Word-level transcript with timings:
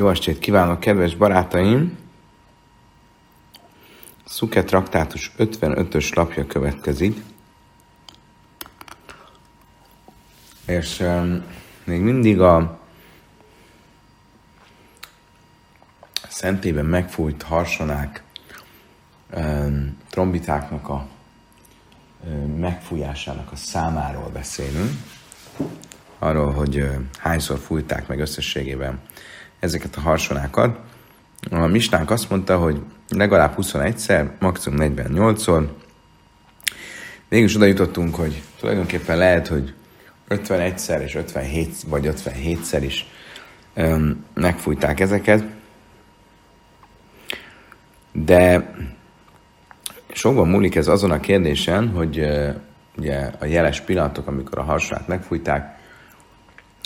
Jó 0.00 0.08
estét 0.08 0.38
kívánok, 0.38 0.80
kedves 0.80 1.14
barátaim! 1.14 1.98
Szuket 4.24 4.66
traktátus 4.66 5.32
55-ös 5.38 6.14
lapja 6.14 6.46
következik. 6.46 7.22
És 10.66 11.00
um, 11.00 11.42
még 11.84 12.00
mindig 12.00 12.40
a 12.40 12.80
szentében 16.28 16.86
megfújt 16.86 17.42
harsonák, 17.42 18.22
um, 19.34 19.98
trombitáknak 20.10 20.88
a 20.88 21.06
um, 22.24 22.58
megfújásának 22.58 23.52
a 23.52 23.56
számáról 23.56 24.28
beszélünk. 24.28 24.90
Arról, 26.18 26.52
hogy 26.52 26.76
uh, 26.76 26.94
hányszor 27.18 27.58
fújták 27.58 28.06
meg 28.06 28.20
összességében 28.20 29.00
ezeket 29.60 29.96
a 29.96 30.00
harsonákat. 30.00 30.78
A 31.50 31.66
misnánk 31.66 32.10
azt 32.10 32.30
mondta, 32.30 32.58
hogy 32.58 32.80
legalább 33.08 33.54
21-szer, 33.56 34.28
maximum 34.38 34.78
48-szor. 34.80 35.68
Végülis 37.28 37.54
oda 37.54 37.64
jutottunk, 37.64 38.14
hogy 38.14 38.42
tulajdonképpen 38.58 39.18
lehet, 39.18 39.48
hogy 39.48 39.74
51-szer 40.28 41.00
és 41.00 41.14
57 41.14 41.82
vagy 41.86 42.12
57-szer 42.14 42.80
is 42.82 43.06
öm, 43.74 44.24
megfújták 44.34 45.00
ezeket. 45.00 45.44
De 48.12 48.72
sokban 50.12 50.48
múlik 50.48 50.74
ez 50.74 50.88
azon 50.88 51.10
a 51.10 51.20
kérdésen, 51.20 51.88
hogy 51.88 52.18
uh, 52.18 52.54
ugye 52.98 53.30
a 53.38 53.44
jeles 53.44 53.80
pillanatok, 53.80 54.26
amikor 54.26 54.58
a 54.58 54.62
harsonát 54.62 55.08
megfújták, 55.08 55.78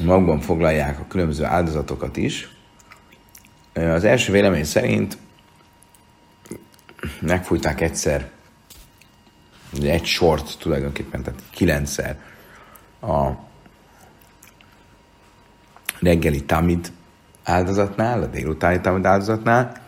magban 0.05 0.41
foglalják 0.41 1.01
a 1.01 1.07
különböző 1.09 1.45
áldozatokat 1.45 2.17
is, 2.17 2.54
az 3.75 4.05
első 4.05 4.33
vélemény 4.33 4.65
szerint 4.65 5.19
megfújták 7.21 7.81
egyszer, 7.81 8.31
egy 9.83 10.05
sort 10.05 10.59
tulajdonképpen, 10.59 11.23
tehát 11.23 11.43
kilencszer 11.51 12.19
a 13.01 13.31
reggeli 16.01 16.45
tamid 16.45 16.93
áldozatnál, 17.45 18.23
a 18.23 18.27
délutáni 18.27 18.81
tamid 18.81 19.05
áldozatnál, 19.05 19.83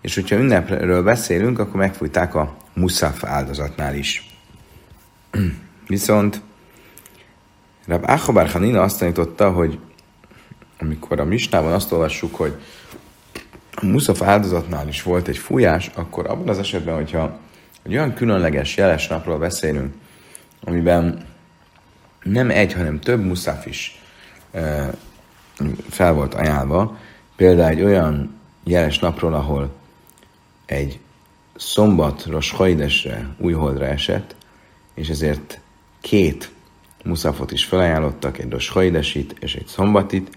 és 0.00 0.14
hogyha 0.14 0.36
ünnepről 0.36 1.02
beszélünk, 1.02 1.58
akkor 1.58 1.80
megfújták 1.80 2.34
a 2.34 2.56
muszaf 2.74 3.24
áldozatnál 3.24 3.94
is. 3.94 4.30
Viszont 5.86 6.40
Rab 7.86 8.04
Achobar 8.06 8.48
Hanina 8.50 8.82
azt 8.82 8.98
tanította, 8.98 9.50
hogy 9.50 9.78
amikor 10.78 11.20
a 11.20 11.24
misnában 11.24 11.72
azt 11.72 11.92
olvassuk, 11.92 12.34
hogy 12.34 12.60
a 13.76 13.86
muszaf 13.86 14.22
áldozatnál 14.22 14.88
is 14.88 15.02
volt 15.02 15.28
egy 15.28 15.38
fújás, 15.38 15.90
akkor 15.94 16.26
abban 16.26 16.48
az 16.48 16.58
esetben, 16.58 16.94
hogyha 16.94 17.38
egy 17.82 17.92
olyan 17.92 18.14
különleges 18.14 18.76
jeles 18.76 19.08
napról 19.08 19.38
beszélünk, 19.38 19.94
amiben 20.64 21.24
nem 22.22 22.50
egy, 22.50 22.72
hanem 22.72 23.00
több 23.00 23.24
muszaf 23.24 23.66
is 23.66 24.02
e, 24.52 24.90
fel 25.90 26.12
volt 26.12 26.34
ajánlva, 26.34 26.98
például 27.36 27.70
egy 27.70 27.82
olyan 27.82 28.40
jeles 28.64 28.98
napról, 28.98 29.34
ahol 29.34 29.74
egy 30.66 30.98
szombat 31.56 32.28
Hajdesre, 32.50 33.28
újholdra 33.38 33.86
esett, 33.86 34.34
és 34.94 35.08
ezért 35.08 35.60
két 36.00 36.50
muszafot 37.04 37.52
is 37.52 37.64
felajánlottak, 37.64 38.38
egy 38.38 38.68
Hajdesit 38.68 39.36
és 39.40 39.54
egy 39.54 39.66
szombatit, 39.66 40.36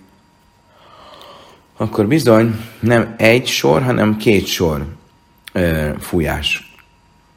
akkor 1.82 2.08
bizony 2.08 2.60
nem 2.80 3.14
egy 3.18 3.48
sor, 3.48 3.84
hanem 3.84 4.18
két 4.18 4.46
sor 4.46 4.86
ö, 5.54 5.92
fújás 6.00 6.78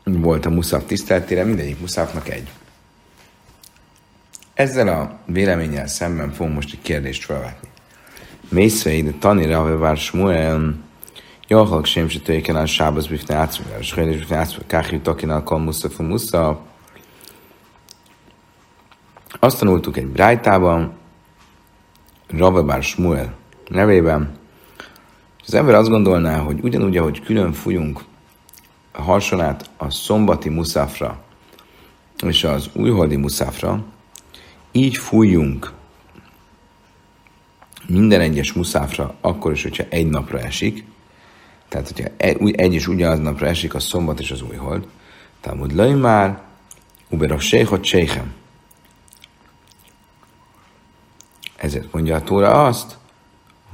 volt 0.04 0.46
a 0.46 0.50
muszaf 0.50 0.84
tiszteletére, 0.86 1.44
mindegyik 1.44 1.80
muszafnak 1.80 2.28
egy. 2.28 2.50
Ezzel 4.54 4.88
a 4.88 5.18
véleménnyel 5.26 5.86
szemben 5.86 6.32
fogunk 6.32 6.54
most 6.54 6.72
egy 6.72 6.82
kérdést 6.82 7.24
felvetni. 7.24 7.68
Mészvei, 8.48 9.02
de 9.02 9.12
tanira, 9.18 9.62
hogy 9.62 9.78
vár 9.78 9.96
Smuel, 9.96 10.74
Jahak 11.48 11.84
sem 11.84 12.08
se 12.08 12.20
tőjken 12.20 12.56
a 12.56 12.66
sábasz 12.66 13.06
bifne 13.06 13.34
átszművel, 13.34 13.80
és 13.80 13.92
hajlás 13.92 14.16
bifne 14.16 14.36
átszművel, 14.36 14.66
káhű 14.66 15.00
takinál 15.00 15.42
kal 15.42 15.58
muszafu 15.58 16.02
musza. 16.02 16.60
Azt 19.38 19.58
tanultuk 19.58 19.96
egy 19.96 20.06
brájtában, 20.06 20.92
Ravebár 22.28 22.82
Smuel 22.82 23.40
nevében. 23.72 24.38
És 25.40 25.46
az 25.46 25.54
ember 25.54 25.74
azt 25.74 25.88
gondolná, 25.88 26.38
hogy 26.38 26.58
ugyanúgy, 26.62 26.96
ahogy 26.96 27.22
külön 27.22 27.52
fújunk 27.52 28.00
a 28.92 29.02
harsonát 29.02 29.70
a 29.76 29.90
szombati 29.90 30.48
muszafra 30.48 31.22
és 32.26 32.44
az 32.44 32.70
újholdi 32.72 33.16
muszafra, 33.16 33.84
így 34.72 34.96
fújjunk 34.96 35.72
minden 37.86 38.20
egyes 38.20 38.52
muszafra, 38.52 39.14
akkor 39.20 39.52
is, 39.52 39.62
hogyha 39.62 39.84
egy 39.88 40.06
napra 40.06 40.40
esik, 40.40 40.84
tehát 41.68 41.86
hogyha 41.86 42.10
egy 42.52 42.74
és 42.74 42.86
ugyanaz 42.86 43.18
napra 43.18 43.46
esik 43.46 43.74
a 43.74 43.80
szombat 43.80 44.20
és 44.20 44.30
az 44.30 44.42
újhold, 44.42 44.86
Talmud 45.40 45.74
löj 45.74 45.92
már, 45.92 46.42
uber 47.08 47.30
a 47.30 47.38
séhot 47.38 47.84
séhem. 47.84 48.32
Ezért 51.56 51.92
mondja 51.92 52.16
a 52.16 52.22
Tóra 52.22 52.64
azt, 52.64 52.98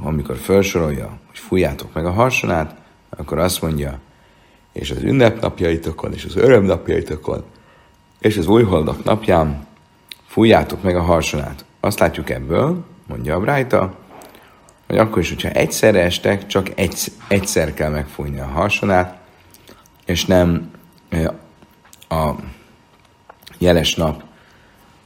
amikor 0.00 0.36
felsorolja, 0.36 1.19
hogy 1.26 1.38
fújjátok 1.38 1.92
meg 1.92 2.06
a 2.06 2.10
harsonát, 2.10 2.75
akkor 3.10 3.38
azt 3.38 3.62
mondja, 3.62 3.98
és 4.72 4.91
az 4.91 5.03
ünnepnapjaitokon, 5.03 6.12
és 6.12 6.25
az 6.25 6.36
örömnapjaitokon, 6.36 7.44
és 8.19 8.37
az 8.37 8.47
újholdak 8.47 9.04
napján 9.04 9.66
fújjátok 10.26 10.82
meg 10.82 10.97
a 10.97 11.03
harsonát. 11.03 11.64
Azt 11.81 11.98
látjuk 11.98 12.31
ebből, 12.31 12.84
mondja 13.06 13.34
a 13.34 13.41
Brájta, 13.41 13.94
hogy 14.87 14.98
akkor 14.98 15.22
is, 15.22 15.28
hogyha 15.28 15.48
egyszerre 15.48 16.03
estek, 16.03 16.47
csak 16.47 16.69
egy, 16.75 17.12
egyszer 17.28 17.75
kell 17.75 17.91
megfújni 17.91 18.41
a 18.41 18.47
harsonát, 18.47 19.19
és 20.04 20.25
nem 20.25 20.70
a 22.08 22.31
jeles 23.58 23.94
nap 23.94 24.22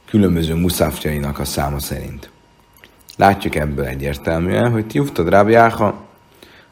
különböző 0.05 0.55
muszafjainak 0.55 1.39
a 1.39 1.45
száma 1.45 1.79
szerint. 1.79 2.32
Látjuk 3.17 3.55
ebből 3.55 3.85
egyértelműen, 3.85 4.71
hogy 4.71 4.87
ti 4.87 4.99
uftad 4.99 5.29
Rábi 5.29 5.55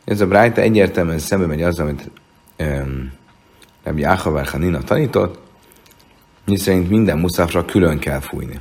ez 0.03 0.21
a 0.21 0.27
Brájta 0.27 0.61
egyértelműen 0.61 1.19
szembe 1.19 1.45
megy 1.45 1.61
az, 1.61 1.79
amit 1.79 2.11
um, 2.59 3.11
Rábi 3.83 4.03
Áha 4.03 4.31
Várhanina 4.31 4.81
tanított, 4.81 5.39
szerint 6.45 6.89
minden 6.89 7.19
muszafra 7.19 7.65
külön 7.65 7.99
kell 7.99 8.19
fújni. 8.19 8.59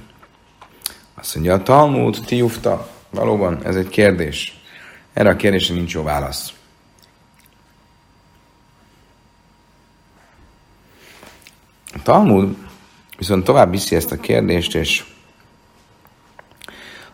Azt 1.14 1.34
mondja, 1.34 1.54
a 1.54 1.62
Talmud, 1.62 2.18
ti 2.26 2.42
ufta, 2.42 2.88
valóban 3.10 3.64
ez 3.64 3.76
egy 3.76 3.88
kérdés. 3.88 4.60
Erre 5.12 5.30
a 5.30 5.36
kérdésre 5.36 5.74
nincs 5.74 5.92
jó 5.92 6.02
válasz. 6.02 6.52
A 11.92 12.02
Talmud 12.02 12.56
viszont 13.18 13.44
tovább 13.44 13.70
viszi 13.70 13.96
ezt 13.96 14.12
a 14.12 14.20
kérdést, 14.20 14.74
és 14.74 15.04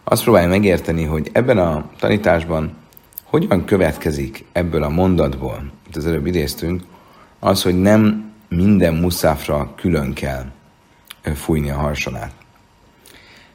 azt 0.08 0.22
próbálja 0.22 0.48
megérteni, 0.48 1.04
hogy 1.04 1.30
ebben 1.32 1.58
a 1.58 1.90
tanításban 1.98 2.72
hogyan 3.24 3.64
következik 3.64 4.44
ebből 4.52 4.82
a 4.82 4.88
mondatból, 4.88 5.56
amit 5.56 5.96
az 5.96 6.06
előbb 6.06 6.26
idéztünk, 6.26 6.82
az, 7.38 7.62
hogy 7.62 7.80
nem 7.80 8.32
minden 8.48 8.94
muszáfra 8.94 9.72
külön 9.76 10.12
kell 10.12 10.44
fújni 11.34 11.70
a 11.70 11.76
harsonát. 11.76 12.32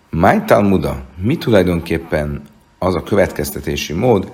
Máj 0.09 0.44
Talmuda, 0.45 1.01
mi 1.22 1.38
tulajdonképpen 1.38 2.41
az 2.79 2.95
a 2.95 3.03
következtetési 3.03 3.94
mód, 3.94 4.31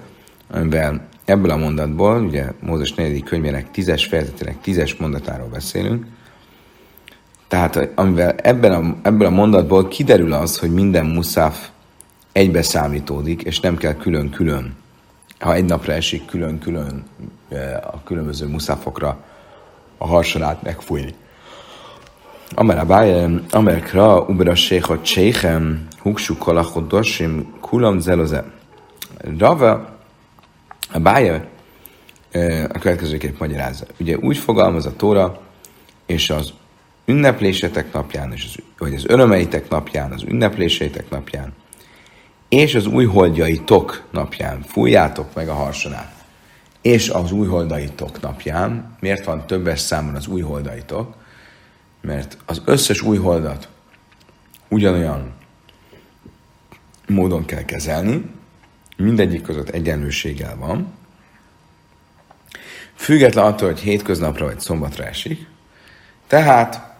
amivel 0.51 1.07
ebből 1.25 1.51
a 1.51 1.57
mondatból, 1.57 2.23
ugye 2.23 2.51
Mózes 2.59 2.93
4. 2.93 3.23
könyvének 3.23 3.71
tízes 3.71 4.05
fejezetének 4.05 4.61
tízes 4.61 4.95
mondatáról 4.95 5.47
beszélünk, 5.47 6.05
tehát 7.47 7.89
amivel 7.95 8.31
ebben 8.31 8.71
a, 8.71 8.95
ebből 9.01 9.27
a 9.27 9.29
mondatból 9.29 9.87
kiderül 9.87 10.33
az, 10.33 10.59
hogy 10.59 10.73
minden 10.73 11.05
muszáf 11.05 11.69
egybe 12.37 12.61
számítódik, 12.61 13.41
és 13.41 13.59
nem 13.59 13.77
kell 13.77 13.93
külön-külön, 13.93 14.75
ha 15.39 15.53
egy 15.53 15.65
napra 15.65 15.93
esik 15.93 16.25
külön-külön 16.25 17.03
a 17.91 18.03
különböző 18.03 18.47
muszáfokra 18.47 19.23
a 19.97 20.07
harsonát 20.07 20.61
megfújni. 20.63 21.13
Amer 22.55 22.77
abáje, 22.77 23.29
amer 23.51 23.81
kra, 23.81 24.21
ubera 24.21 24.55
séha 24.55 25.01
cséhem, 25.01 25.87
hugsu 25.99 26.37
kalachot 26.37 26.87
dosim, 26.87 27.53
kulam 27.59 27.99
zeloze. 27.99 28.45
Rava, 29.37 29.97
abáje, 30.93 31.47
a 32.73 32.79
következőképp 32.79 33.39
magyarázza. 33.39 33.85
Ugye 33.99 34.17
úgy 34.17 34.37
fogalmaz 34.37 34.85
a 34.85 34.95
Tóra, 34.95 35.41
és 36.05 36.29
az 36.29 36.53
ünneplésetek 37.05 37.93
napján, 37.93 38.33
és 38.33 38.45
az, 38.45 38.63
vagy 38.77 38.93
az 38.93 39.05
örömeitek 39.07 39.69
napján, 39.69 40.11
az 40.11 40.23
ünneplésétek 40.23 41.09
napján, 41.09 41.53
és 42.49 42.75
az 42.75 42.85
újholdjaitok 42.85 44.07
napján 44.11 44.61
fújjátok 44.61 45.33
meg 45.33 45.49
a 45.49 45.53
harsonát. 45.53 46.15
És 46.81 47.09
az 47.09 47.31
újholdaitok 47.31 48.21
napján, 48.21 48.97
miért 48.99 49.25
van 49.25 49.47
többes 49.47 49.79
számon 49.79 50.15
az 50.15 50.27
újholdaitok? 50.27 51.15
Mert 52.01 52.37
az 52.45 52.61
összes 52.65 53.01
újholdat 53.01 53.67
ugyanolyan 54.67 55.33
módon 57.07 57.45
kell 57.45 57.65
kezelni, 57.65 58.25
mindegyik 58.97 59.41
között 59.41 59.69
egyenlőséggel 59.69 60.55
van, 60.55 60.93
független 62.95 63.45
attól, 63.45 63.67
hogy 63.67 63.79
hétköznapra 63.79 64.45
vagy 64.45 64.59
szombatra 64.59 65.05
esik, 65.05 65.47
tehát 66.27 66.95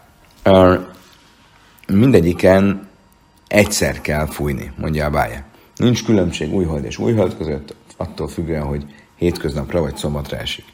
mindegyiken 1.86 2.87
egyszer 3.48 4.00
kell 4.00 4.26
fújni, 4.26 4.72
mondja 4.76 5.06
a 5.06 5.10
bája. 5.10 5.44
Nincs 5.76 6.04
különbség 6.04 6.54
újhold 6.54 6.84
és 6.84 6.98
újhold 6.98 7.36
között, 7.36 7.74
attól 7.96 8.28
függően, 8.28 8.62
hogy 8.62 8.84
hétköznapra 9.16 9.80
vagy 9.80 9.96
szombatra 9.96 10.36
esik. 10.36 10.64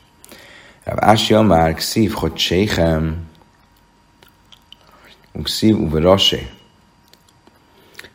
Ásja 0.85 1.43
már 1.43 1.83
szív, 1.83 2.13
hogy 2.13 2.37
séhem, 2.37 3.27
szív 5.45 5.81
uve 5.81 6.01
rasé. 6.01 6.51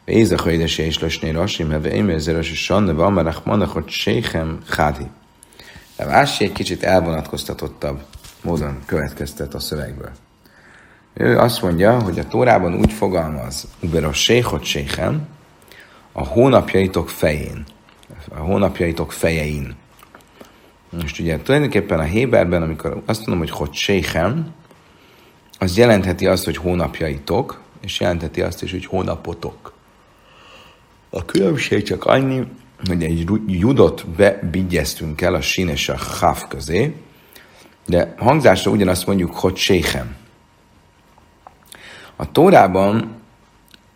Éze 0.06 0.38
hajdesé 0.38 0.86
és 0.86 1.00
lösné 1.00 1.30
rasim, 1.30 1.70
heve 1.70 1.94
émer 1.94 2.20
zeres 2.20 2.52
és 2.52 2.64
sanne, 2.64 2.92
van 2.92 3.14
már 3.14 3.34
hogy 3.68 3.90
séhem 3.90 4.60
hádi. 4.70 5.06
Ásja 5.98 6.46
egy 6.46 6.52
kicsit 6.52 6.84
elvonatkoztatottabb 6.84 8.06
módon 8.42 8.80
következtet 8.86 9.54
a 9.54 9.60
szövegből. 9.60 10.12
Ő 11.22 11.38
azt 11.38 11.62
mondja, 11.62 12.02
hogy 12.02 12.20
a 12.20 12.28
Tórában 12.28 12.74
úgy 12.76 12.92
fogalmaz, 12.92 13.68
Uber 13.82 14.04
a 14.04 14.14
séhot 14.14 14.64
séhem, 14.64 15.28
a 16.12 16.24
hónapjaitok 16.26 17.10
fején, 17.10 17.64
a 18.30 18.40
hónapjaitok 18.40 19.12
fejein. 19.12 19.76
Most 20.90 21.20
ugye 21.20 21.38
tulajdonképpen 21.42 22.00
a 22.00 22.04
Héberben, 22.04 22.62
amikor 22.62 23.02
azt 23.06 23.20
mondom, 23.20 23.38
hogy 23.38 23.50
hogy 23.58 23.74
séhem, 23.74 24.54
az 25.58 25.78
jelentheti 25.78 26.28
azt, 26.28 26.46
hogy 26.46 26.58
hónapjaitok, 26.58 27.62
és 27.82 28.00
jelentheti 28.00 28.42
azt 28.42 28.64
is, 28.64 28.72
hogy 28.72 28.86
hónapotok. 28.86 29.74
A 31.10 31.26
különbség 31.26 31.84
csak 31.84 32.06
annyi, 32.06 32.44
hogy 32.88 33.04
egy 33.04 33.26
judot 33.48 34.08
bebigyeztünk 34.08 35.22
el 35.22 35.34
a 35.34 35.42
sin 35.42 35.68
és 35.68 35.90
a 35.90 35.98
haf 35.98 36.48
közé, 36.48 36.96
de 37.86 38.14
hangzásra 38.18 38.72
ugyanazt 38.72 39.06
mondjuk, 39.06 39.36
hogy 39.36 39.56
séhem. 39.56 40.28
A 42.22 42.32
Tórában 42.32 43.16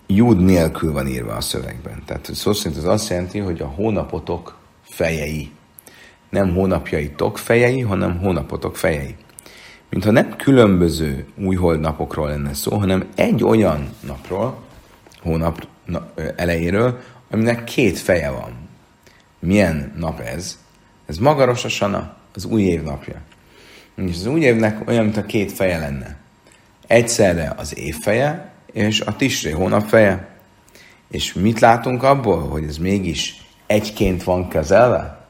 júd 0.08 0.40
nélkül 0.40 0.92
van 0.92 1.08
írva 1.08 1.34
a 1.34 1.42
szövegben. 1.42 2.04
Tehát 2.06 2.30
szó 2.34 2.54
szerint 2.54 2.78
ez 2.78 2.88
azt 2.88 3.10
jelenti, 3.10 3.40
hogy 3.40 3.62
a 3.62 3.66
hónapotok 3.66 4.58
fejei. 4.84 5.52
Nem 6.30 6.54
hónapjaitok 6.54 7.38
fejei, 7.38 7.82
hanem 7.82 8.20
hónapotok 8.20 8.78
fejei. 8.78 9.16
Mintha 9.90 10.12
nem 10.12 10.36
különböző 10.36 11.28
újholdnapokról 11.38 12.28
lenne 12.28 12.54
szó, 12.54 12.78
hanem 12.78 13.08
egy 13.16 13.44
olyan 13.44 13.90
napról, 14.08 14.58
hónap 15.22 15.68
elejéről, 16.36 17.00
aminek 17.32 17.64
két 17.64 18.00
feje 18.00 18.30
van. 18.30 18.70
Milyen 19.40 19.94
nap 19.98 20.20
ez? 20.20 20.60
Ez 21.06 21.18
maga 21.18 21.46
Rosasana, 21.46 22.16
az 22.34 22.46
új 22.46 22.62
év 22.62 22.84
napja. 22.84 23.22
És 23.96 24.16
az 24.16 24.26
új 24.26 24.42
évnek 24.42 24.88
olyan, 24.88 25.04
mint 25.04 25.18
a 25.18 25.26
két 25.26 25.52
feje 25.52 25.78
lenne 25.78 26.22
egyszerre 26.94 27.54
az 27.58 27.78
évfeje 27.78 28.52
és 28.72 29.02
a 29.02 29.16
Tisré 29.16 29.52
hónap 29.52 29.88
feje. 29.88 30.28
És 31.12 31.34
mit 31.34 31.60
látunk 31.60 32.04
abból, 32.04 32.48
hogy 32.48 32.64
ez 32.64 32.78
mégis 32.78 33.42
egyként 33.66 34.24
van 34.24 34.50
kezelve? 34.50 35.28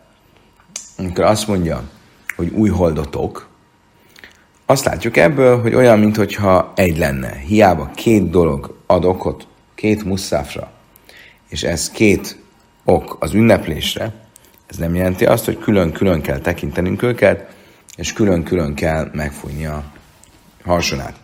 Amikor 0.98 1.24
azt 1.24 1.48
mondja, 1.48 1.90
hogy 2.36 2.50
új 2.50 2.70
holdotok, 2.70 3.52
azt 4.66 4.86
látjuk 4.86 5.18
ebből, 5.18 5.62
hogy 5.62 5.74
olyan, 5.74 6.00
mintha 6.00 6.72
egy 6.76 6.98
lenne. 6.98 7.36
Hiába 7.36 7.92
két 7.96 8.30
dolog 8.30 8.78
ad 8.86 9.06
okot, 9.06 9.48
két 9.76 10.04
muszáfra, 10.04 10.72
és 11.50 11.64
ez 11.64 11.90
két 11.90 12.38
ok 12.84 13.18
az 13.20 13.34
ünneplésre, 13.34 14.14
ez 14.68 14.78
nem 14.78 14.96
jelenti 14.96 15.26
azt, 15.26 15.46
hogy 15.46 15.58
külön-külön 15.60 16.22
kell 16.22 16.40
tekintenünk 16.40 17.02
őket, 17.02 17.56
és 17.96 18.14
külön-külön 18.14 18.74
kell 18.74 19.10
megfújni 19.14 19.66
a 19.66 19.84
harsonát. 20.64 21.23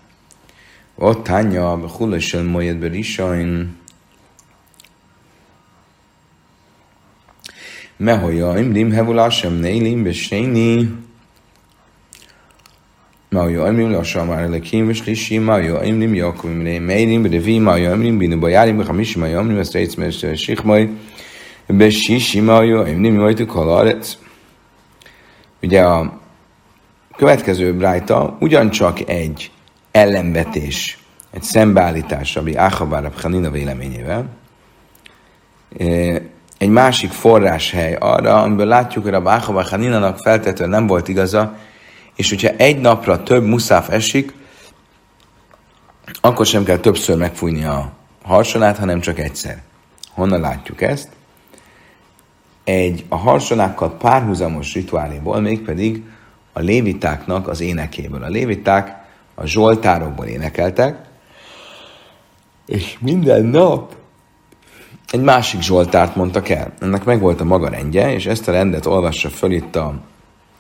ott 0.99 1.25
tanya 1.25 1.77
בחולה 1.77 2.21
של 2.21 2.43
מועד 2.43 2.81
בראשון 2.81 3.69
מהויום 8.01 8.73
לים 8.73 8.93
הבו 8.93 9.13
להשם 9.13 9.61
נעילים 9.61 10.05
בשני 10.05 10.85
מהויום 13.33 13.77
לים 13.77 13.91
להשם 13.91 14.31
הרלקים 14.31 14.89
בשלישי 14.89 15.39
מהויום 15.39 16.01
לים 16.01 16.15
יעקב 16.15 16.49
מיילים 16.81 17.23
ברביעי 17.23 17.59
מהויום 17.59 18.03
לים 18.03 18.19
בינו 18.19 18.41
ביאלים 18.41 18.79
בחמישי 18.79 19.19
מהויום 19.19 19.49
לים 19.49 19.61
הסטייץ 19.61 19.97
שכמוי 20.35 20.87
בשישי 21.71 22.41
מהויום 22.41 23.03
לים 23.03 23.17
יועיתו 23.17 23.45
כל 23.47 23.69
הארץ. 23.69 24.17
Ugye 25.65 25.83
a 25.83 26.21
következő 27.17 27.75
brájta 27.75 28.37
ugyancsak 28.41 29.09
egy 29.09 29.51
ellenvetés, 29.92 30.98
egy 31.32 31.44
szembeállítás 31.44 32.36
ami 32.36 32.56
Áchabár 32.56 33.12
Hanina 33.22 33.50
véleményével, 33.50 34.30
egy 36.58 36.70
másik 36.70 37.12
forráshely 37.12 37.96
arra, 38.00 38.42
amiből 38.42 38.66
látjuk, 38.66 39.04
hogy 39.04 39.14
a 39.14 39.30
Áchabár 39.30 39.66
Haninának 39.66 40.18
feltetően 40.18 40.70
nem 40.70 40.88
volt 40.88 41.08
igaza, 41.08 41.58
és 42.16 42.30
hogyha 42.30 42.50
egy 42.50 42.80
napra 42.80 43.24
több 43.24 43.44
muszáf 43.44 43.90
esik, 43.90 44.34
akkor 46.22 46.46
sem 46.46 46.64
kell 46.64 46.78
többször 46.78 47.18
megfújni 47.18 47.64
a 47.64 47.92
harsonát, 48.24 48.78
hanem 48.78 49.00
csak 49.00 49.20
egyszer. 49.20 49.62
Honnan 50.12 50.40
látjuk 50.40 50.82
ezt? 50.82 51.10
Egy 52.64 53.06
a 53.10 53.16
harsonákkal 53.16 53.98
párhuzamos 53.98 54.74
rituáléból, 54.74 55.40
mégpedig 55.40 56.04
a 56.54 56.60
lévitáknak 56.60 57.48
az 57.48 57.62
énekéből. 57.62 58.24
A 58.24 58.28
léviták 58.28 58.99
a 59.40 59.46
zsoltárokból 59.46 60.26
énekeltek, 60.26 61.02
és 62.66 62.98
minden 63.00 63.46
nap 63.46 63.96
egy 65.12 65.22
másik 65.22 65.62
zsoltárt 65.62 66.16
mondtak 66.16 66.50
el. 66.50 66.74
Ennek 66.80 67.04
meg 67.04 67.20
volt 67.20 67.42
a 67.42 67.44
maga 67.44 67.70
rendje, 67.70 68.14
és 68.14 68.26
ezt 68.26 68.48
a 68.48 68.52
rendet 68.52 68.86
olvassa 68.86 69.30
föl 69.30 69.52
itt 69.52 69.76
a, 69.76 69.94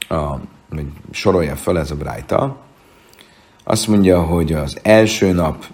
a 0.09 0.39
vagy 0.69 0.85
sorolja 1.11 1.55
föl 1.55 1.77
ez 1.77 1.91
a 1.91 1.95
brájta. 1.95 2.57
Azt 3.63 3.87
mondja, 3.87 4.21
hogy 4.21 4.53
az 4.53 4.77
első 4.81 5.31
nap, 5.31 5.65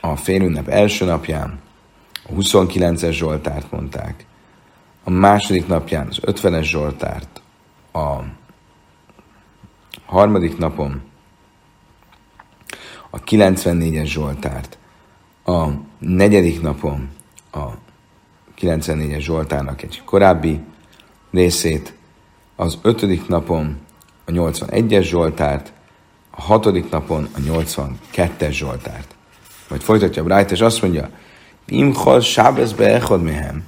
a 0.00 0.16
félünnep 0.16 0.68
első 0.68 1.04
napján 1.04 1.60
a 2.28 2.32
29-es 2.32 3.12
Zsoltárt 3.12 3.70
mondták, 3.70 4.26
a 5.04 5.10
második 5.10 5.66
napján 5.66 6.06
az 6.06 6.18
50-es 6.22 6.62
Zsoltárt, 6.62 7.42
a 7.92 8.16
harmadik 10.06 10.58
napon 10.58 11.11
a 13.14 13.20
94-es 13.20 14.06
Zsoltárt, 14.06 14.78
a 15.44 15.66
negyedik 15.98 16.62
napon 16.62 17.08
a 17.50 17.66
94-es 18.60 19.20
Zsoltárnak 19.20 19.82
egy 19.82 20.02
korábbi 20.04 20.60
részét, 21.30 21.94
az 22.56 22.78
ötödik 22.82 23.28
napon 23.28 23.78
a 24.24 24.30
81-es 24.30 25.02
Zsoltárt, 25.02 25.72
a 26.30 26.40
hatodik 26.42 26.90
napon 26.90 27.28
a 27.34 27.38
82-es 27.38 28.50
Zsoltárt. 28.50 29.14
Vagy 29.68 29.82
folytatja 29.82 30.22
a 30.22 30.24
Brájt, 30.24 30.50
és 30.50 30.60
azt 30.60 30.82
mondja, 30.82 31.10
Imchol 31.66 32.20
sábezbe 32.20 32.94
echod 32.94 33.22
mehem, 33.22 33.64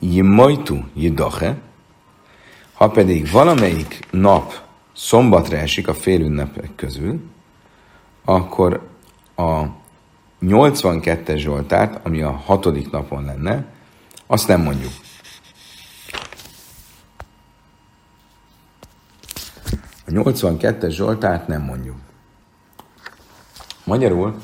jimajtu 0.00 0.76
jidache, 0.94 1.58
ha 2.72 2.88
pedig 2.88 3.30
valamelyik 3.30 4.06
nap 4.10 4.52
szombatra 4.94 5.56
esik 5.56 5.88
a 5.88 5.94
ünnepek 6.06 6.70
közül, 6.76 7.20
akkor 8.28 8.88
a 9.36 9.62
82-es 10.42 11.36
Zsoltárt, 11.36 12.06
ami 12.06 12.22
a 12.22 12.30
hatodik 12.30 12.90
napon 12.90 13.24
lenne, 13.24 13.64
azt 14.26 14.48
nem 14.48 14.62
mondjuk. 14.62 14.92
A 20.06 20.10
82-es 20.10 20.90
Zsoltárt 20.90 21.46
nem 21.46 21.62
mondjuk. 21.62 21.96
Magyarul, 23.84 24.36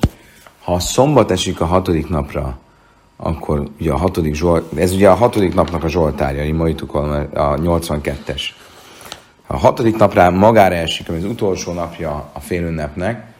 ha 0.62 0.74
a 0.74 0.80
szombat 0.80 1.30
esik 1.30 1.60
a 1.60 1.64
hatodik 1.64 2.08
napra, 2.08 2.58
akkor 3.16 3.70
ugye 3.80 3.92
a 3.92 3.96
hatodik 3.96 4.34
Zsolt, 4.34 4.78
ez 4.78 4.92
ugye 4.92 5.10
a 5.10 5.14
hatodik 5.14 5.54
napnak 5.54 5.84
a 5.84 5.88
Zsoltárja, 5.88 6.54
mondjuk 6.54 6.94
a 6.94 7.28
82-es. 7.34 8.42
Ha 9.46 9.54
a 9.54 9.58
hatodik 9.58 9.96
napra 9.96 10.30
magára 10.30 10.74
esik, 10.74 11.08
ami 11.08 11.18
az 11.18 11.24
utolsó 11.24 11.72
napja 11.72 12.30
a 12.32 12.40
félünnepnek, 12.40 13.31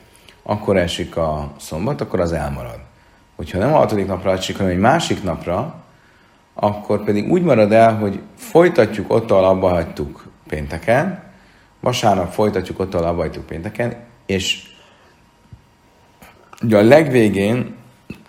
akkor 0.43 0.77
esik 0.77 1.17
a 1.17 1.53
szombat, 1.59 2.01
akkor 2.01 2.21
az 2.21 2.33
elmarad. 2.33 2.81
Hogyha 3.37 3.59
nem 3.59 3.75
a 3.75 3.77
hatodik 3.77 4.07
napra 4.07 4.33
esik, 4.33 4.57
hanem 4.57 4.73
egy 4.73 4.79
másik 4.79 5.23
napra, 5.23 5.75
akkor 6.55 7.05
pedig 7.05 7.31
úgy 7.31 7.43
marad 7.43 7.73
el, 7.73 7.97
hogy 7.97 8.21
folytatjuk 8.37 9.13
ott, 9.13 9.31
ahol 9.31 9.45
abba 9.45 9.69
hagytuk 9.69 10.27
pénteken, 10.49 11.23
vasárnap 11.81 12.33
folytatjuk 12.33 12.79
ott, 12.79 12.95
ahol 12.95 13.07
abba 13.07 13.21
hagytuk 13.21 13.47
pénteken, 13.47 13.97
és 14.27 14.63
ugye 16.63 16.79
a 16.79 16.83
legvégén 16.83 17.75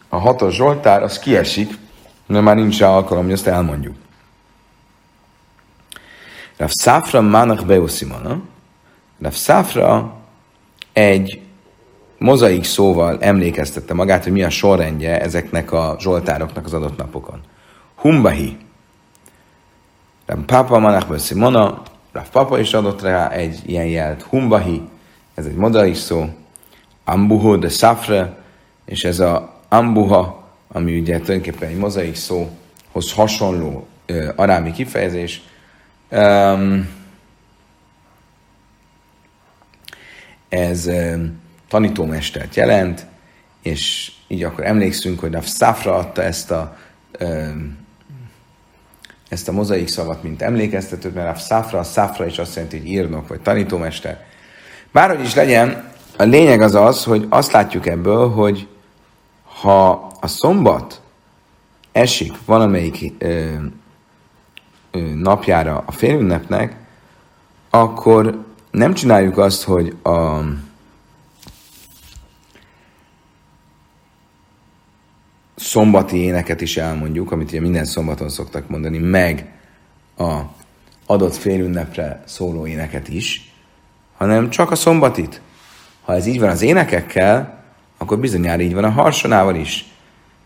a 0.09 0.17
hatos 0.17 0.55
Zsoltár, 0.55 1.03
az 1.03 1.19
kiesik, 1.19 1.77
mert 2.25 2.43
már 2.43 2.55
nincs 2.55 2.79
rá 2.79 2.87
alkalom, 2.87 3.23
hogy 3.23 3.33
azt 3.33 3.47
elmondjuk. 3.47 3.95
Rav 6.57 6.69
Szafra 6.71 7.21
Mánach 7.21 7.65
Beusimana, 7.65 8.41
Rav 9.21 9.33
Szafra 9.33 10.13
egy 10.93 11.42
mozaik 12.23 12.63
szóval 12.63 13.17
emlékeztette 13.19 13.93
magát, 13.93 14.23
hogy 14.23 14.31
mi 14.31 14.43
a 14.43 14.49
sorrendje 14.49 15.21
ezeknek 15.21 15.71
a 15.71 15.95
zsoltároknak 15.99 16.65
az 16.65 16.73
adott 16.73 16.97
napokon. 16.97 17.41
Humbahi. 17.95 18.57
Rav 20.25 20.39
Papa 20.45 20.79
Manach 20.79 21.07
Beusimana, 21.07 21.81
Rav 22.11 22.29
Papa 22.31 22.59
is 22.59 22.73
adott 22.73 23.01
rá 23.01 23.29
egy 23.29 23.59
ilyen 23.65 23.85
jelt. 23.85 24.21
Humbahi, 24.21 24.81
ez 25.33 25.45
egy 25.45 25.55
mozaik 25.55 25.95
szó. 25.95 26.29
Ambuho 27.05 27.57
de 27.57 27.69
Szafra, 27.69 28.37
és 28.85 29.03
ez 29.03 29.19
a 29.19 29.61
ambuha, 29.69 30.43
ami 30.67 30.99
ugye 30.99 31.19
tulajdonképpen 31.19 31.69
egy 31.69 31.77
mozaik 31.77 32.15
szóhoz 32.15 33.13
hasonló 33.15 33.87
uh, 34.09 34.29
arámi 34.35 34.71
kifejezés, 34.71 35.41
um, 36.11 36.89
ez 40.49 40.87
um, 40.87 41.41
tanítómestert 41.73 42.55
jelent, 42.55 43.05
és 43.61 44.11
így 44.27 44.43
akkor 44.43 44.65
emlékszünk, 44.65 45.19
hogy 45.19 45.35
a 45.35 45.41
Szafra 45.41 45.95
adta 45.95 46.23
ezt 46.23 46.51
a 46.51 46.77
ezt 49.29 49.47
a 49.47 49.51
mozaik 49.51 49.87
szavat, 49.87 50.23
mint 50.23 50.41
emlékeztetőt, 50.41 51.13
mert 51.13 51.35
a 51.35 51.39
Szafra, 51.39 51.79
a 51.79 51.83
Szafra 51.83 52.25
is 52.25 52.37
azt 52.37 52.55
jelenti, 52.55 52.77
hogy 52.77 52.87
írnok 52.87 53.27
vagy 53.27 53.41
tanítómester. 53.41 54.25
Bárhogy 54.91 55.25
is 55.25 55.35
legyen, 55.35 55.91
a 56.17 56.23
lényeg 56.23 56.61
az 56.61 56.75
az, 56.75 57.03
hogy 57.03 57.25
azt 57.29 57.51
látjuk 57.51 57.87
ebből, 57.87 58.29
hogy 58.29 58.67
ha 59.61 60.11
a 60.21 60.27
szombat 60.27 61.01
esik 61.91 62.33
valamelyik 62.45 63.13
ö, 63.17 63.53
ö, 64.91 64.99
napjára 64.99 65.83
a 65.85 65.91
félünnepnek, 65.91 66.75
akkor 67.69 68.43
nem 68.71 68.93
csináljuk 68.93 69.37
azt, 69.37 69.63
hogy 69.63 69.95
a 70.03 70.39
szombati 75.63 76.17
éneket 76.17 76.61
is 76.61 76.77
elmondjuk, 76.77 77.31
amit 77.31 77.49
ugye 77.49 77.61
minden 77.61 77.85
szombaton 77.85 78.29
szoktak 78.29 78.69
mondani, 78.69 78.97
meg 78.97 79.51
a 80.17 80.39
adott 81.05 81.35
félünnepre 81.35 82.23
szóló 82.25 82.67
éneket 82.67 83.07
is, 83.07 83.53
hanem 84.17 84.49
csak 84.49 84.71
a 84.71 84.75
szombatit. 84.75 85.41
Ha 86.01 86.13
ez 86.13 86.25
így 86.25 86.39
van 86.39 86.49
az 86.49 86.61
énekekkel, 86.61 87.63
akkor 87.97 88.19
bizonyára 88.19 88.61
így 88.61 88.73
van 88.73 88.83
a 88.83 88.89
harsonával 88.89 89.55
is. 89.55 89.85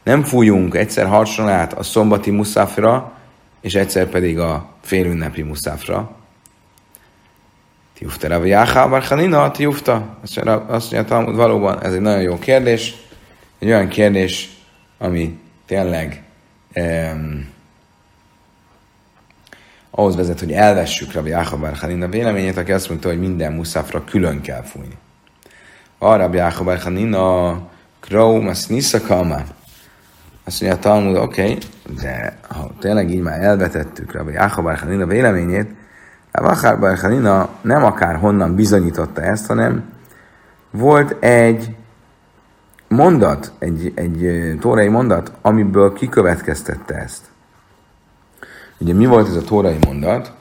Nem 0.03 0.23
fújunk 0.23 0.75
egyszer 0.75 1.07
harsonát 1.07 1.73
a 1.73 1.83
szombati 1.83 2.31
muszafra, 2.31 3.11
és 3.61 3.73
egyszer 3.75 4.07
pedig 4.07 4.39
a 4.39 4.69
félünnepi 4.81 5.41
muszafra. 5.41 6.15
Tiufta 7.93 8.27
Rav 8.27 8.45
Jáhá 8.45 8.87
Barchanina, 8.87 9.51
Tiufta? 9.51 10.17
Azt 10.67 10.91
mondja 10.91 11.31
valóban 11.31 11.83
ez 11.83 11.93
egy 11.93 12.01
nagyon 12.01 12.21
jó 12.21 12.39
kérdés. 12.39 12.95
Egy 13.59 13.67
olyan 13.67 13.87
kérdés, 13.87 14.56
ami 14.97 15.39
tényleg 15.65 16.23
um, 16.75 17.55
ahhoz 19.91 20.15
vezet, 20.15 20.39
hogy 20.39 20.51
elvessük 20.51 21.13
Rabbi 21.13 21.29
Jáhá 21.29 21.55
Barchanina 21.55 22.07
véleményét, 22.07 22.57
aki 22.57 22.71
azt 22.71 22.89
mondta, 22.89 23.07
hogy 23.07 23.19
minden 23.19 23.53
muszafra 23.53 24.03
külön 24.03 24.41
kell 24.41 24.61
fújni. 24.61 24.97
Arab 25.97 26.33
Jákob 26.33 26.79
Hanina, 26.79 27.59
Krau, 27.99 28.41
Masnisa 28.41 29.01
Kama. 29.01 29.39
Azt 30.43 30.61
mondja 30.61 30.77
a 30.77 30.81
Talmud, 30.81 31.15
oké, 31.15 31.41
okay, 31.41 31.57
de 32.01 32.37
ha 32.47 32.71
tényleg 32.79 33.09
így 33.09 33.21
már 33.21 33.41
elvetettük 33.41 34.11
Rabbi 34.11 34.31
Jákob 34.31 34.77
Hanina 34.77 35.05
véleményét, 35.05 35.69
Rabbi 36.31 36.85
Hanina 36.85 37.49
nem 37.61 37.83
akár 37.83 38.15
honnan 38.15 38.55
bizonyította 38.55 39.21
ezt, 39.21 39.45
hanem 39.45 39.93
volt 40.71 41.23
egy 41.23 41.75
mondat, 42.87 43.51
egy, 43.59 43.91
egy 43.95 44.53
tórai 44.59 44.87
mondat, 44.87 45.31
amiből 45.41 45.93
kikövetkeztette 45.93 46.95
ezt. 46.95 47.25
Ugye 48.77 48.93
mi 48.93 49.05
volt 49.05 49.27
ez 49.27 49.35
a 49.35 49.41
tórai 49.41 49.77
mondat? 49.85 50.31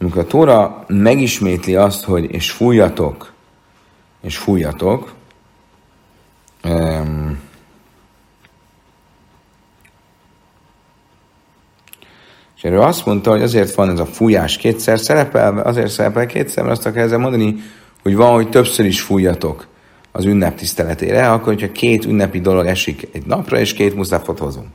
Amikor 0.00 0.22
a 0.22 0.26
tóra 0.26 0.84
megismétli 0.88 1.76
azt, 1.76 2.04
hogy 2.04 2.30
és 2.30 2.50
fújjatok, 2.50 3.32
és 4.20 4.36
fújjatok. 4.36 5.12
Um, 6.64 7.38
és 12.56 12.64
erről 12.64 12.82
azt 12.82 13.06
mondta, 13.06 13.30
hogy 13.30 13.42
azért 13.42 13.74
van 13.74 13.90
ez 13.90 13.98
a 13.98 14.06
fújás 14.06 14.56
kétszer 14.56 14.98
szerepelve, 14.98 15.62
azért 15.62 15.90
szerepel 15.90 16.26
kétszer, 16.26 16.64
mert 16.64 16.76
azt 16.76 16.86
akar 16.86 17.02
ezzel 17.02 17.18
mondani, 17.18 17.56
hogy 18.02 18.16
van, 18.16 18.32
hogy 18.32 18.48
többször 18.48 18.86
is 18.86 19.00
fújjatok 19.00 19.66
az 20.16 20.24
ünnep 20.24 20.56
tiszteletére, 20.56 21.30
akkor 21.30 21.52
hogyha 21.52 21.72
két 21.72 22.04
ünnepi 22.04 22.40
dolog 22.40 22.66
esik 22.66 23.08
egy 23.12 23.26
napra, 23.26 23.58
és 23.58 23.72
két 23.72 23.94
muszafot 23.94 24.38
hozunk. 24.38 24.68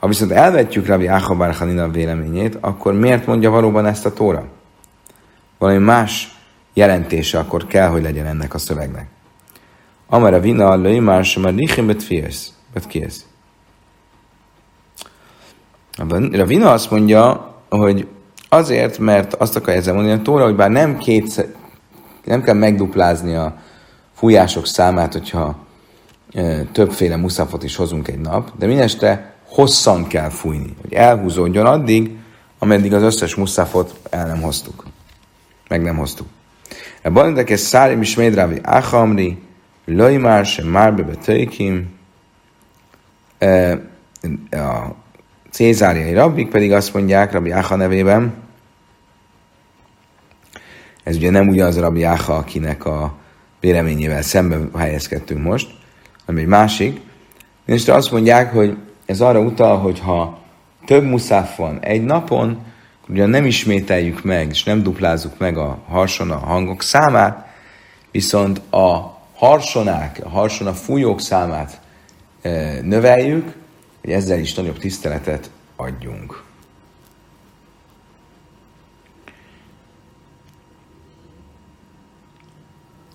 Ha 0.00 0.06
viszont 0.06 0.30
elvetjük 0.30 0.86
Rabbi 0.86 1.06
Áchabar 1.06 1.54
Hanina 1.54 1.88
véleményét, 1.88 2.58
akkor 2.60 2.92
miért 2.92 3.26
mondja 3.26 3.50
valóban 3.50 3.86
ezt 3.86 4.06
a 4.06 4.12
tóra? 4.12 4.46
Valami 5.58 5.78
más 5.78 6.38
jelentése 6.74 7.38
akkor 7.38 7.66
kell, 7.66 7.88
hogy 7.88 8.02
legyen 8.02 8.26
ennek 8.26 8.54
a 8.54 8.58
szövegnek. 8.58 9.06
Amara 10.06 10.40
vina 10.40 10.74
löjmár 10.74 11.24
sem 11.24 11.44
a 11.44 11.48
lichim 11.48 11.86
bet. 11.86 12.90
A 16.32 16.44
vina 16.44 16.72
azt 16.72 16.90
mondja, 16.90 17.54
hogy 17.68 18.08
azért, 18.48 18.98
mert 18.98 19.34
azt 19.34 19.56
akarja 19.56 19.80
ezzel 19.80 19.94
mondani 19.94 20.18
a 20.18 20.22
Tóra, 20.22 20.44
hogy 20.44 20.56
bár 20.56 20.70
nem 20.70 20.98
kétszer, 20.98 21.46
nem 22.24 22.42
kell 22.42 22.54
megduplázni 22.54 23.34
a 23.34 23.56
fújások 24.22 24.66
számát, 24.66 25.12
hogyha 25.12 25.56
e, 26.32 26.62
többféle 26.62 27.16
muszafot 27.16 27.62
is 27.62 27.76
hozunk 27.76 28.08
egy 28.08 28.18
nap, 28.18 28.50
de 28.58 28.66
mindeste 28.66 29.34
hosszan 29.48 30.06
kell 30.06 30.28
fújni, 30.28 30.74
hogy 30.80 30.92
elhúzódjon 30.92 31.66
addig, 31.66 32.10
ameddig 32.58 32.92
az 32.94 33.02
összes 33.02 33.34
muszafot 33.34 33.94
el 34.10 34.26
nem 34.26 34.40
hoztuk. 34.40 34.86
Meg 35.68 35.82
nem 35.82 35.96
hoztuk. 35.96 36.26
Ebben 37.00 37.28
érdekes 37.28 37.60
Szárim 37.60 38.00
is 38.00 38.16
Médrávi 38.16 38.60
Achamri, 38.62 39.38
Lajmár 39.84 40.46
sem 40.46 40.66
Márbe 40.66 41.02
Betőikim, 41.02 41.90
a 44.50 44.94
cézáriai 45.50 46.12
rabbik 46.12 46.48
pedig 46.48 46.72
azt 46.72 46.94
mondják 46.94 47.32
Rabbi 47.32 47.50
Áha 47.50 47.76
nevében, 47.76 48.34
ez 51.02 51.16
ugye 51.16 51.30
nem 51.30 51.48
ugyanaz 51.48 51.76
a 51.76 51.80
Rabbi 51.80 52.02
Áha, 52.02 52.34
akinek 52.34 52.84
a 52.84 53.20
véleményével 53.62 54.22
szemben 54.22 54.70
helyezkedtünk 54.76 55.42
most, 55.42 55.70
hanem 56.26 56.40
egy 56.40 56.48
másik. 56.48 57.00
És 57.66 57.88
azt 57.88 58.10
mondják, 58.10 58.52
hogy 58.52 58.76
ez 59.06 59.20
arra 59.20 59.40
utal, 59.40 59.78
hogy 59.78 59.98
ha 59.98 60.38
több 60.86 61.04
muszáf 61.04 61.56
van 61.56 61.80
egy 61.80 62.04
napon, 62.04 62.58
ugyan 63.08 63.28
nem 63.28 63.46
ismételjük 63.46 64.24
meg, 64.24 64.48
és 64.48 64.64
nem 64.64 64.82
duplázzuk 64.82 65.38
meg 65.38 65.56
a 65.56 65.78
harsona 65.88 66.36
hangok 66.36 66.82
számát, 66.82 67.46
viszont 68.10 68.60
a 68.70 69.18
harsonák, 69.34 70.20
a 70.24 70.28
harsona 70.28 70.72
fújók 70.72 71.20
számát 71.20 71.80
e, 72.42 72.80
növeljük, 72.80 73.52
hogy 74.00 74.10
ezzel 74.10 74.38
is 74.38 74.54
nagyobb 74.54 74.78
tiszteletet 74.78 75.50
adjunk. 75.76 76.42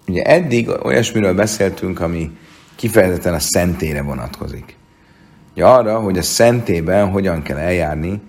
Ugye 0.08 0.24
eddig 0.24 0.70
olyasmiről 0.84 1.34
beszéltünk, 1.34 2.00
ami 2.00 2.38
kifejezetten 2.76 3.34
a 3.34 3.40
szentére 3.40 4.02
vonatkozik. 4.02 4.76
Ugye 5.54 5.66
arra, 5.66 6.00
hogy 6.00 6.18
a 6.18 6.22
szentében 6.22 7.10
hogyan 7.10 7.42
kell 7.42 7.58
eljárni, 7.58 8.22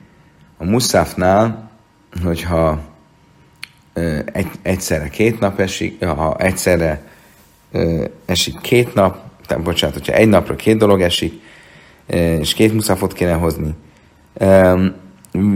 a 0.59 0.65
muszafnál, 0.65 1.71
hogyha 2.23 2.81
egy, 4.33 4.51
egyszerre 4.63 5.09
két 5.09 5.41
nap 5.41 5.61
esik, 5.61 6.05
ha 6.05 6.37
egyszerre 6.39 7.03
esik 8.27 8.61
két 8.61 8.95
nap, 8.95 9.19
tehát 9.47 9.65
bocsánat, 9.65 9.97
hogyha 9.97 10.13
egy 10.13 10.29
napra 10.29 10.57
két 10.57 10.77
dolog 10.77 11.01
esik, 11.01 11.41
és 12.41 12.55
két 12.55 12.73
muszafot 12.73 13.13
kéne 13.13 13.33
hozni. 13.33 13.75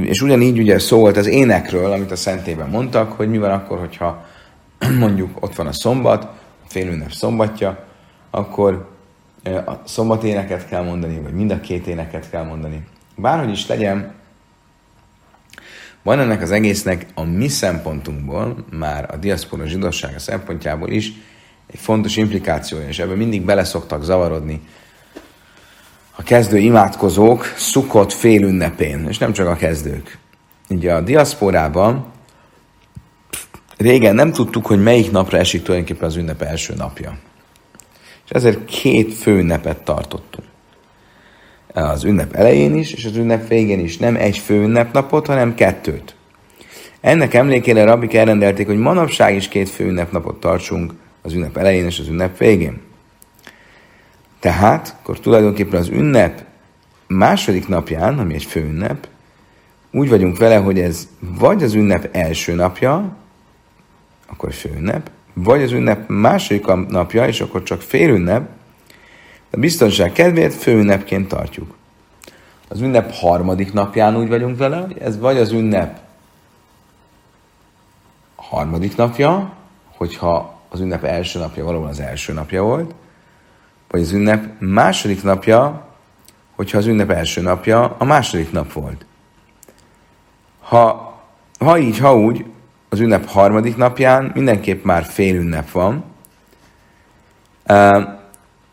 És 0.03 0.23
ugyanígy 0.23 0.59
ugye 0.59 0.79
szó 0.79 0.99
volt 0.99 1.17
az 1.17 1.27
énekről, 1.27 1.93
amit 1.93 2.11
a 2.11 2.17
szentében 2.17 2.69
mondtak, 2.69 3.13
hogy 3.13 3.29
mi 3.29 3.39
van 3.39 3.51
akkor, 3.51 3.79
hogyha 3.79 4.27
mondjuk 4.99 5.43
ott 5.43 5.55
van 5.55 5.67
a 5.67 5.73
szombat, 5.73 6.25
a 6.65 6.69
félünnep 6.69 7.13
szombatja, 7.13 7.85
akkor 8.31 8.91
a 9.67 9.73
szombat 9.85 10.23
éneket 10.23 10.69
kell 10.69 10.83
mondani, 10.83 11.21
vagy 11.21 11.33
mind 11.33 11.51
a 11.51 11.61
két 11.61 11.87
éneket 11.87 12.31
kell 12.31 12.45
mondani. 12.45 12.87
Bárhogy 13.17 13.51
is 13.51 13.67
legyen, 13.67 14.13
van 16.03 16.19
ennek 16.19 16.43
az 16.43 16.51
egésznek 16.51 17.07
a 17.15 17.23
mi 17.23 17.49
szempontunkból, 17.49 18.65
már 18.71 19.09
a 19.13 19.17
diaszpora 19.17 19.67
zsidossága 19.67 20.19
szempontjából 20.19 20.91
is 20.91 21.13
egy 21.67 21.79
fontos 21.79 22.17
implikációja, 22.17 22.89
és 22.89 22.99
ebben 22.99 23.17
mindig 23.17 23.45
beleszoktak 23.45 24.03
zavarodni 24.03 24.61
a 26.17 26.23
kezdő 26.23 26.59
imádkozók 26.59 27.45
szukott 27.57 28.13
fél 28.13 28.43
ünnepén, 28.43 29.07
és 29.09 29.19
nem 29.19 29.33
csak 29.33 29.47
a 29.47 29.57
kezdők. 29.57 30.19
Ugye 30.69 30.95
a 30.95 31.01
diaszporában 31.01 32.12
régen 33.83 34.15
nem 34.15 34.33
tudtuk, 34.33 34.67
hogy 34.67 34.83
melyik 34.83 35.11
napra 35.11 35.39
esik 35.39 35.63
tulajdonképpen 35.63 36.09
az 36.09 36.17
ünnep 36.17 36.43
első 36.43 36.75
napja. 36.77 37.19
És 38.25 38.31
ezért 38.31 38.65
két 38.65 39.15
fő 39.15 39.39
ünnepet 39.39 39.85
tartottunk. 39.85 40.47
Az 41.73 42.05
ünnep 42.05 42.35
elején 42.35 42.77
is, 42.77 42.93
és 42.93 43.05
az 43.05 43.17
ünnep 43.17 43.49
végén 43.49 43.81
is. 43.81 43.97
Nem 43.97 44.17
egy 44.17 44.39
fő 44.39 44.63
ünnepnapot, 44.63 45.27
hanem 45.27 45.55
kettőt. 45.55 46.15
Ennek 47.01 47.35
emlékére 47.35 47.85
rabbik 47.85 48.15
elrendelték, 48.15 48.67
hogy 48.67 48.79
manapság 48.79 49.35
is 49.35 49.49
két 49.49 49.69
fő 49.69 49.85
ünnepnapot 49.85 50.41
tartsunk 50.41 50.93
az 51.23 51.33
ünnep 51.33 51.57
elején 51.57 51.85
és 51.85 51.99
az 51.99 52.09
ünnep 52.09 52.39
végén. 52.39 52.81
Tehát, 54.41 54.97
akkor 55.01 55.21
tulajdonképpen 55.21 55.81
az 55.81 55.89
ünnep 55.89 56.45
második 57.07 57.69
napján, 57.69 58.19
ami 58.19 58.35
egy 58.35 58.45
fő 58.45 58.61
ünnep, 58.61 59.07
úgy 59.93 60.09
vagyunk 60.09 60.39
vele, 60.39 60.57
hogy 60.57 60.79
ez 60.79 61.09
vagy 61.19 61.63
az 61.63 61.75
ünnep 61.75 62.09
első 62.13 62.55
napja, 62.55 63.17
akkor 64.33 64.53
fő 64.53 64.71
ünnep, 64.77 65.11
vagy 65.35 65.63
az 65.63 65.73
ünnep 65.73 66.09
második 66.09 66.67
napja, 66.89 67.27
és 67.27 67.41
akkor 67.41 67.63
csak 67.63 67.81
fél 67.81 68.11
ünnep, 68.11 68.49
a 69.51 69.59
biztonság 69.59 70.13
kedvéért 70.13 70.55
fő 70.55 70.79
ünnepként 70.79 71.29
tartjuk. 71.29 71.75
Az 72.69 72.81
ünnep 72.81 73.13
harmadik 73.13 73.73
napján 73.73 74.17
úgy 74.17 74.29
vagyunk 74.29 74.59
vele, 74.59 74.77
hogy 74.77 74.99
ez 74.99 75.19
vagy 75.19 75.37
az 75.37 75.53
ünnep 75.53 76.01
harmadik 78.37 78.97
napja, 78.97 79.53
hogyha 79.97 80.61
az 80.69 80.81
ünnep 80.81 81.05
első 81.05 81.39
napja 81.39 81.65
valóban 81.65 81.89
az 81.89 82.01
első 82.01 82.33
napja 82.33 82.63
volt, 82.63 82.95
vagy 83.89 84.01
az 84.01 84.13
ünnep 84.13 84.45
második 84.59 85.23
napja, 85.23 85.87
hogyha 86.55 86.79
az 86.79 86.87
ünnep 86.87 87.11
első 87.11 87.41
napja 87.41 87.95
a 87.99 88.05
második 88.05 88.53
nap 88.53 88.73
volt. 88.73 89.07
Ha, 90.61 91.15
ha 91.59 91.79
így, 91.79 91.99
ha 91.99 92.17
úgy, 92.17 92.45
az 92.93 93.01
ünnep 93.01 93.27
harmadik 93.27 93.77
napján 93.77 94.31
mindenképp 94.35 94.85
már 94.85 95.05
fél 95.05 95.35
ünnep 95.35 95.71
van, 95.71 96.05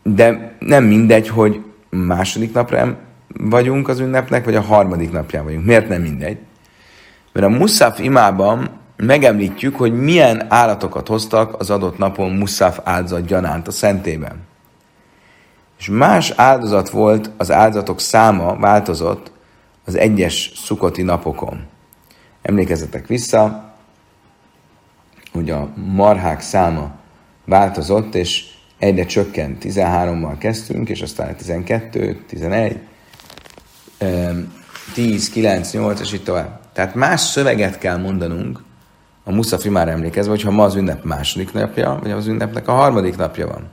de 0.02 0.56
nem 0.58 0.84
mindegy, 0.84 1.28
hogy 1.28 1.64
második 1.90 2.52
napra 2.52 2.96
vagyunk 3.28 3.88
az 3.88 3.98
ünnepnek, 3.98 4.44
vagy 4.44 4.54
a 4.54 4.60
harmadik 4.60 5.12
napján 5.12 5.44
vagyunk. 5.44 5.64
Miért 5.64 5.88
nem 5.88 6.02
mindegy? 6.02 6.38
Mert 7.32 7.46
a 7.46 7.48
Musaf 7.48 7.98
imában 7.98 8.70
megemlítjük, 8.96 9.76
hogy 9.76 9.92
milyen 9.92 10.46
állatokat 10.48 11.08
hoztak 11.08 11.60
az 11.60 11.70
adott 11.70 11.98
napon 11.98 12.30
Musaf 12.30 12.78
áldozat 12.84 13.26
gyanánt 13.26 13.68
a 13.68 13.70
szentében. 13.70 14.36
És 15.78 15.88
más 15.88 16.32
áldozat 16.36 16.90
volt, 16.90 17.30
az 17.36 17.50
áldozatok 17.50 18.00
száma 18.00 18.56
változott 18.56 19.32
az 19.84 19.96
egyes 19.96 20.52
szukoti 20.54 21.02
napokon. 21.02 21.60
Emlékezzetek 22.42 23.06
vissza, 23.06 23.69
hogy 25.32 25.50
a 25.50 25.68
marhák 25.74 26.40
száma 26.40 26.90
változott, 27.44 28.14
és 28.14 28.44
egyre 28.78 29.04
csökkent. 29.04 29.62
13-mal 29.66 30.34
kezdtünk, 30.38 30.88
és 30.88 31.00
aztán 31.00 31.36
12, 31.36 32.24
11, 32.28 32.80
10, 34.94 35.30
9, 35.30 35.72
8, 35.72 36.00
és 36.00 36.12
itt 36.12 36.24
tovább. 36.24 36.60
Tehát 36.72 36.94
más 36.94 37.20
szöveget 37.20 37.78
kell 37.78 37.96
mondanunk, 37.96 38.62
a 39.24 39.32
Muszafi 39.32 39.68
már 39.68 39.88
emlékezve, 39.88 40.30
hogyha 40.30 40.50
ma 40.50 40.64
az 40.64 40.74
ünnep 40.74 41.04
második 41.04 41.52
napja, 41.52 41.98
vagy 42.02 42.10
az 42.10 42.26
ünnepnek 42.26 42.68
a 42.68 42.72
harmadik 42.72 43.16
napja 43.16 43.46
van. 43.46 43.68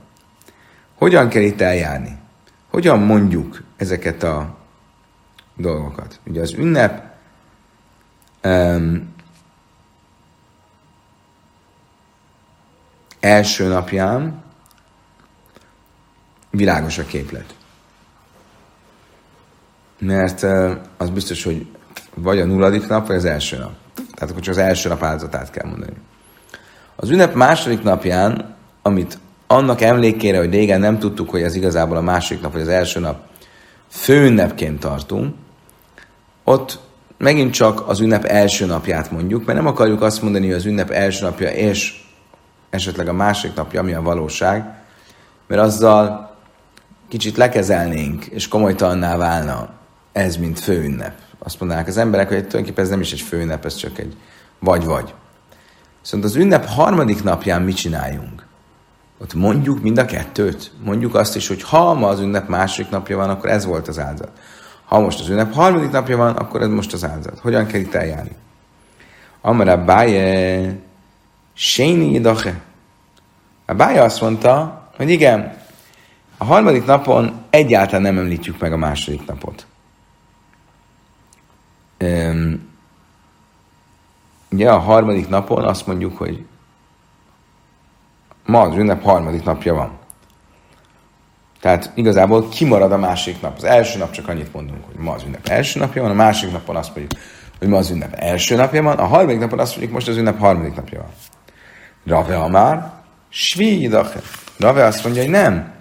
Hogyan 0.94 1.28
kell 1.28 1.42
itt 1.42 1.60
eljárni? 1.60 2.16
Hogyan 2.70 3.00
mondjuk 3.00 3.62
ezeket 3.76 4.22
a 4.22 4.56
dolgokat? 5.56 6.20
Ugye 6.26 6.40
az 6.40 6.52
ünnep 6.52 7.02
um, 8.44 9.14
első 13.20 13.68
napján 13.68 14.42
világos 16.50 16.98
a 16.98 17.04
képlet. 17.04 17.54
Mert 19.98 20.42
az 20.96 21.10
biztos, 21.10 21.44
hogy 21.44 21.66
vagy 22.14 22.40
a 22.40 22.44
nulladik 22.44 22.88
nap, 22.88 23.06
vagy 23.06 23.16
az 23.16 23.24
első 23.24 23.56
nap. 23.56 23.72
Tehát 23.94 24.30
akkor 24.30 24.42
csak 24.42 24.54
az 24.54 24.60
első 24.60 24.88
nap 24.88 25.02
áldozatát 25.02 25.50
kell 25.50 25.68
mondani. 25.68 25.92
Az 26.96 27.10
ünnep 27.10 27.34
második 27.34 27.82
napján, 27.82 28.56
amit 28.82 29.18
annak 29.46 29.80
emlékére, 29.80 30.38
hogy 30.38 30.50
régen 30.50 30.80
nem 30.80 30.98
tudtuk, 30.98 31.30
hogy 31.30 31.42
ez 31.42 31.54
igazából 31.54 31.96
a 31.96 32.00
második 32.00 32.42
nap, 32.42 32.52
vagy 32.52 32.60
az 32.60 32.68
első 32.68 33.00
nap 33.00 33.20
főünnepként 33.88 34.80
tartunk, 34.80 35.34
ott 36.44 36.78
megint 37.18 37.52
csak 37.52 37.88
az 37.88 38.00
ünnep 38.00 38.24
első 38.24 38.66
napját 38.66 39.10
mondjuk, 39.10 39.44
mert 39.44 39.58
nem 39.58 39.66
akarjuk 39.66 40.02
azt 40.02 40.22
mondani, 40.22 40.46
hogy 40.46 40.54
az 40.54 40.64
ünnep 40.64 40.90
első 40.90 41.24
napja 41.24 41.50
és 41.50 42.02
esetleg 42.70 43.08
a 43.08 43.12
második 43.12 43.56
napja, 43.56 43.80
ami 43.80 43.92
a 43.92 44.02
valóság, 44.02 44.74
mert 45.46 45.62
azzal 45.62 46.36
kicsit 47.08 47.36
lekezelnénk, 47.36 48.24
és 48.24 48.48
komolytalanná 48.48 49.16
válna 49.16 49.68
ez, 50.12 50.36
mint 50.36 50.58
főünnep. 50.58 51.14
Azt 51.38 51.60
mondanák 51.60 51.86
az 51.86 51.96
emberek, 51.96 52.28
hogy 52.28 52.36
tulajdonképpen 52.36 52.84
ez 52.84 52.90
nem 52.90 53.00
is 53.00 53.12
egy 53.12 53.20
főünnep, 53.20 53.64
ez 53.64 53.74
csak 53.74 53.98
egy 53.98 54.16
vagy-vagy. 54.58 55.14
Szóval 56.00 56.26
az 56.26 56.36
ünnep 56.36 56.66
harmadik 56.66 57.22
napján 57.22 57.62
mit 57.62 57.76
csináljunk? 57.76 58.46
Ott 59.18 59.34
mondjuk 59.34 59.82
mind 59.82 59.98
a 59.98 60.04
kettőt. 60.04 60.72
Mondjuk 60.84 61.14
azt 61.14 61.36
is, 61.36 61.48
hogy 61.48 61.62
ha 61.62 61.94
ma 61.94 62.08
az 62.08 62.20
ünnep 62.20 62.48
második 62.48 62.90
napja 62.90 63.16
van, 63.16 63.30
akkor 63.30 63.50
ez 63.50 63.64
volt 63.64 63.88
az 63.88 63.98
áldozat. 63.98 64.38
Ha 64.84 65.00
most 65.00 65.20
az 65.20 65.28
ünnep 65.28 65.52
harmadik 65.52 65.90
napja 65.90 66.16
van, 66.16 66.36
akkor 66.36 66.62
ez 66.62 66.68
most 66.68 66.92
az 66.92 67.04
áldozat. 67.04 67.38
Hogyan 67.38 67.66
kell 67.66 67.80
itt 67.80 67.94
eljárni? 67.94 68.36
Amara 69.40 69.84
báje, 69.84 70.76
séni 71.58 72.14
idache. 72.14 72.60
A 73.66 73.74
bája 73.74 74.02
azt 74.02 74.20
mondta, 74.20 74.82
hogy 74.96 75.10
igen, 75.10 75.56
a 76.36 76.44
harmadik 76.44 76.84
napon 76.84 77.44
egyáltalán 77.50 78.02
nem 78.02 78.18
említjük 78.18 78.58
meg 78.58 78.72
a 78.72 78.76
második 78.76 79.26
napot. 79.26 79.66
Um, 82.00 82.68
ugye 84.50 84.70
a 84.70 84.78
harmadik 84.78 85.28
napon 85.28 85.64
azt 85.64 85.86
mondjuk, 85.86 86.18
hogy 86.18 86.44
ma 88.44 88.60
az 88.60 88.76
ünnep 88.76 89.02
harmadik 89.02 89.44
napja 89.44 89.74
van. 89.74 89.98
Tehát 91.60 91.92
igazából 91.94 92.48
kimarad 92.48 92.92
a 92.92 92.96
másik 92.98 93.40
nap. 93.40 93.56
Az 93.56 93.64
első 93.64 93.98
nap 93.98 94.10
csak 94.10 94.28
annyit 94.28 94.52
mondunk, 94.52 94.84
hogy 94.86 94.96
ma 94.96 95.12
az 95.12 95.22
ünnep 95.22 95.48
első 95.48 95.80
napja 95.80 96.02
van, 96.02 96.10
a 96.10 96.14
másik 96.14 96.52
napon 96.52 96.76
azt 96.76 96.96
mondjuk, 96.96 97.20
hogy 97.58 97.68
ma 97.68 97.76
az 97.76 97.90
ünnep 97.90 98.14
első 98.14 98.56
napja 98.56 98.82
van, 98.82 98.98
a 98.98 99.06
harmadik 99.06 99.40
napon 99.40 99.58
azt 99.58 99.70
mondjuk, 99.70 99.92
most 99.92 100.08
az 100.08 100.16
ünnep 100.16 100.38
harmadik 100.38 100.74
napja 100.74 100.98
van. 100.98 101.10
Rave 102.08 102.48
már, 102.48 102.92
svídache. 103.28 104.20
Rave 104.58 104.84
azt 104.84 105.04
mondja, 105.04 105.22
hogy 105.22 105.30
nem, 105.30 105.72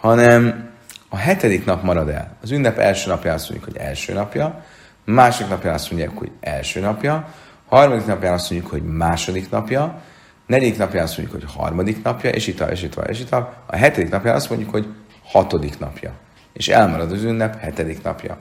hanem 0.00 0.68
a 1.08 1.16
hetedik 1.16 1.64
nap 1.64 1.82
marad 1.82 2.08
el. 2.08 2.36
Az 2.42 2.50
ünnep 2.50 2.78
első 2.78 3.10
napja 3.10 3.32
azt 3.32 3.50
mondjuk, 3.50 3.72
hogy 3.72 3.82
első 3.82 4.12
napja, 4.12 4.64
másik 5.04 5.48
napja 5.48 5.72
azt 5.72 5.90
mondják, 5.90 6.18
hogy 6.18 6.30
első 6.40 6.80
napja, 6.80 7.28
harmadik 7.68 8.06
napján 8.06 8.32
azt 8.32 8.50
mondjuk, 8.50 8.70
hogy 8.70 8.82
második 8.82 9.50
napja, 9.50 10.00
negyedik 10.46 10.78
napján 10.78 11.02
azt 11.02 11.18
mondjuk, 11.18 11.40
hogy 11.40 11.52
harmadik 11.56 12.02
napja, 12.02 12.30
és 12.30 12.46
itt, 12.46 12.60
és 12.60 12.82
itt, 12.82 13.00
és 13.08 13.20
itt. 13.20 13.32
A 13.32 13.76
hetedik 13.76 14.10
napján 14.10 14.34
azt 14.34 14.48
mondjuk, 14.48 14.70
hogy 14.70 14.86
hatodik 15.24 15.78
napja. 15.78 16.12
És 16.52 16.68
elmarad 16.68 17.12
az 17.12 17.22
ünnep 17.22 17.60
hetedik 17.60 18.02
napja. 18.02 18.38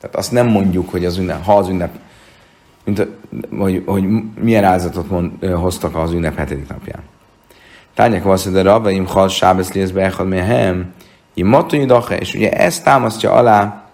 Tehát 0.00 0.16
azt 0.16 0.32
nem 0.32 0.46
mondjuk, 0.46 0.90
hogy 0.90 1.04
az 1.04 1.16
ünnep, 1.16 1.44
ha 1.44 1.56
az 1.56 1.68
ünnep, 1.68 1.90
mint 2.88 3.08
hogy, 3.58 3.82
hogy 3.86 4.04
milyen 4.40 4.64
áldozatot 4.64 5.10
mond, 5.10 5.44
hoztak 5.44 5.96
az 5.96 6.12
ünnep 6.12 6.36
hetedik 6.36 6.68
napján. 6.68 7.02
Tányek 7.94 8.24
hogy 8.24 8.56
a 8.56 8.62
rabbeim 8.62 9.06
hal 9.06 9.28
sábesz 9.28 9.72
lész 9.72 9.90
beechad 9.90 10.28
mehem, 10.28 10.92
és 12.18 12.34
ugye 12.34 12.50
ezt 12.50 12.84
támasztja 12.84 13.32
alá 13.32 13.84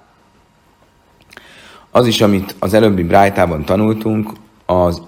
az 1.90 2.06
is, 2.06 2.20
amit 2.20 2.56
az 2.58 2.74
előbbi 2.74 3.02
brájtában 3.02 3.64
tanultunk, 3.64 4.30
az 4.66 5.02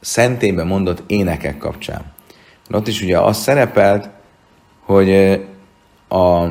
szentében 0.00 0.66
mondott 0.66 1.02
énekek 1.06 1.58
kapcsán. 1.58 2.12
Ott 2.70 2.88
is 2.88 3.02
ugye 3.02 3.18
az 3.18 3.36
szerepelt, 3.36 4.08
hogy 4.84 5.10
a, 6.08 6.44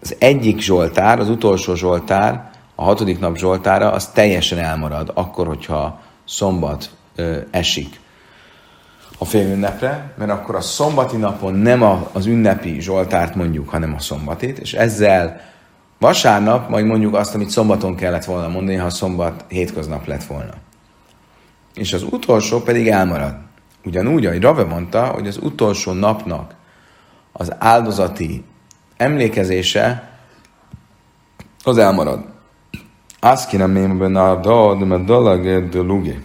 az 0.00 0.16
egyik 0.18 0.60
Zsoltár, 0.60 1.18
az 1.18 1.28
utolsó 1.28 1.74
Zsoltár, 1.74 2.50
a 2.78 2.82
hatodik 2.82 3.18
nap 3.18 3.36
Zsoltára, 3.36 3.92
az 3.92 4.06
teljesen 4.06 4.58
elmarad, 4.58 5.10
akkor, 5.14 5.46
hogyha 5.46 6.00
szombat 6.24 6.90
esik 7.50 8.00
a 9.18 9.24
fél 9.24 9.46
ünnepre, 9.52 10.12
mert 10.18 10.30
akkor 10.30 10.54
a 10.54 10.60
szombati 10.60 11.16
napon 11.16 11.54
nem 11.54 11.82
a, 11.82 12.08
az 12.12 12.26
ünnepi 12.26 12.80
Zsoltárt 12.80 13.34
mondjuk, 13.34 13.68
hanem 13.68 13.94
a 13.94 14.00
szombatit, 14.00 14.58
és 14.58 14.74
ezzel 14.74 15.40
vasárnap 15.98 16.68
majd 16.68 16.84
mondjuk 16.84 17.14
azt, 17.14 17.34
amit 17.34 17.50
szombaton 17.50 17.94
kellett 17.94 18.24
volna 18.24 18.48
mondani, 18.48 18.76
ha 18.76 18.90
szombat 18.90 19.44
hétköznap 19.48 20.06
lett 20.06 20.24
volna. 20.24 20.52
És 21.74 21.92
az 21.92 22.02
utolsó 22.02 22.60
pedig 22.60 22.88
elmarad. 22.88 23.34
Ugyanúgy, 23.84 24.26
ahogy 24.26 24.40
Rave 24.40 24.64
mondta, 24.64 25.06
hogy 25.06 25.26
az 25.26 25.38
utolsó 25.42 25.92
napnak 25.92 26.54
az 27.32 27.52
áldozati 27.58 28.44
emlékezése 28.96 30.10
az 31.64 31.78
elmarad. 31.78 32.24
Azt 33.26 33.48
kéne 33.48 33.66
mémben 33.66 34.16
a 34.16 34.40
dad, 34.40 34.86
mert 34.86 35.04
dalag 35.04 35.68
de. 35.68 36.20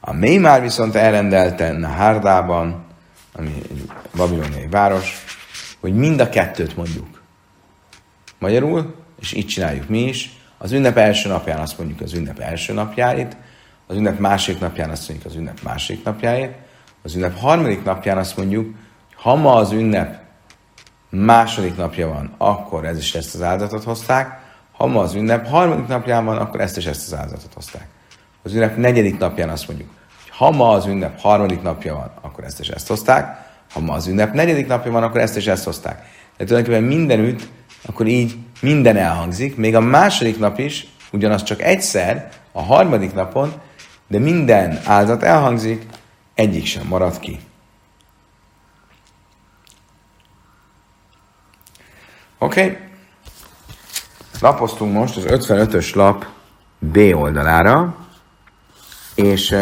A 0.00 0.12
mély 0.12 0.38
már 0.38 0.60
viszont 0.60 0.94
elrendelte 0.94 1.72
Nahárdában, 1.72 2.84
ami 3.32 3.52
egy 3.70 3.90
babiloniai 4.16 4.66
város, 4.66 5.24
hogy 5.80 5.94
mind 5.94 6.20
a 6.20 6.28
kettőt 6.28 6.76
mondjuk. 6.76 7.22
Magyarul, 8.38 8.94
és 9.20 9.32
így 9.32 9.46
csináljuk 9.46 9.88
mi 9.88 10.02
is, 10.02 10.36
az 10.58 10.72
ünnep 10.72 10.96
első 10.96 11.28
napján 11.28 11.60
azt 11.60 11.78
mondjuk 11.78 12.00
az 12.00 12.14
ünnep 12.14 12.38
első 12.38 12.72
napjáit, 12.72 13.36
az 13.86 13.96
ünnep 13.96 14.18
másik 14.18 14.60
napján 14.60 14.90
azt 14.90 15.08
mondjuk 15.08 15.32
az 15.32 15.38
ünnep 15.38 15.62
másik 15.62 16.04
napjáit, 16.04 16.54
az 17.02 17.14
ünnep 17.14 17.38
harmadik 17.38 17.84
napján 17.84 18.18
azt 18.18 18.36
mondjuk, 18.36 18.64
hogy 18.64 19.22
ha 19.22 19.34
ma 19.34 19.54
az 19.54 19.72
ünnep 19.72 20.20
második 21.10 21.76
napja 21.76 22.08
van, 22.08 22.34
akkor 22.38 22.84
ez 22.84 22.98
is 22.98 23.14
ezt 23.14 23.34
az 23.34 23.42
áldozatot 23.42 23.84
hozták, 23.84 24.44
ha 24.76 24.86
ma 24.86 25.00
az 25.00 25.14
ünnep 25.14 25.46
harmadik 25.46 25.86
napján 25.86 26.24
van, 26.24 26.36
akkor 26.36 26.60
ezt 26.60 26.76
is 26.76 26.86
ezt 26.86 27.12
az 27.12 27.18
áldozatot 27.18 27.54
hozták. 27.54 27.86
Az 28.42 28.54
ünnep 28.54 28.76
negyedik 28.76 29.18
napján 29.18 29.48
azt 29.48 29.68
mondjuk, 29.68 29.88
hogy 30.22 30.30
ha 30.36 30.50
ma 30.50 30.70
az 30.70 30.86
ünnep 30.86 31.20
harmadik 31.20 31.62
napja 31.62 31.94
van, 31.94 32.10
akkor 32.20 32.44
ezt 32.44 32.60
is 32.60 32.68
ezt 32.68 32.88
hozták, 32.88 33.44
ha 33.72 33.80
ma 33.80 33.94
az 33.94 34.06
ünnep 34.06 34.34
negyedik 34.34 34.66
napja 34.66 34.92
van, 34.92 35.02
akkor 35.02 35.20
ezt 35.20 35.36
is 35.36 35.46
ezt 35.46 35.64
hozták. 35.64 36.08
De 36.36 36.44
tulajdonképpen 36.44 36.88
mindenütt, 36.88 37.48
akkor 37.86 38.06
így 38.06 38.36
minden 38.60 38.96
elhangzik, 38.96 39.56
még 39.56 39.74
a 39.74 39.80
második 39.80 40.38
nap 40.38 40.58
is, 40.58 40.86
ugyanaz 41.12 41.42
csak 41.42 41.62
egyszer, 41.62 42.28
a 42.52 42.62
harmadik 42.62 43.14
napon, 43.14 43.52
de 44.06 44.18
minden 44.18 44.80
áldozat 44.84 45.22
elhangzik, 45.22 45.86
egyik 46.34 46.66
sem 46.66 46.86
marad 46.86 47.18
ki. 47.18 47.40
Oké. 52.38 52.64
Okay. 52.64 52.85
Lapoztunk 54.40 54.92
most 54.92 55.16
az 55.16 55.24
55-ös 55.26 55.94
lap 55.94 56.26
B 56.78 56.96
oldalára, 56.96 57.96
és 59.14 59.56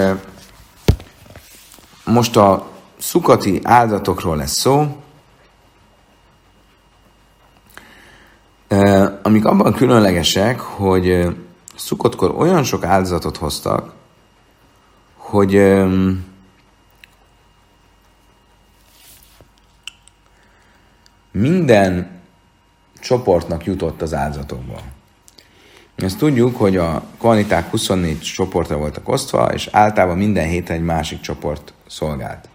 most 2.04 2.36
a 2.36 2.66
szukati 2.98 3.60
áldatokról 3.62 4.36
lesz 4.36 4.58
szó, 4.58 5.02
amik 9.22 9.44
abban 9.44 9.72
különlegesek, 9.72 10.60
hogy 10.60 11.36
szukotkor 11.74 12.34
olyan 12.36 12.62
sok 12.62 12.84
áldozatot 12.84 13.36
hoztak, 13.36 13.92
hogy 15.16 15.82
minden 21.30 22.22
csoportnak 23.04 23.64
jutott 23.64 24.02
az 24.02 24.14
áldozatokból. 24.14 24.80
Ezt 25.96 26.18
tudjuk, 26.18 26.56
hogy 26.56 26.76
a 26.76 27.02
kvaniták 27.18 27.70
24 27.70 28.20
csoportra 28.20 28.76
voltak 28.76 29.08
osztva, 29.08 29.44
és 29.52 29.68
általában 29.72 30.16
minden 30.16 30.48
héten 30.48 30.76
egy 30.76 30.82
másik 30.82 31.20
csoport 31.20 31.72
szolgált. 31.86 32.48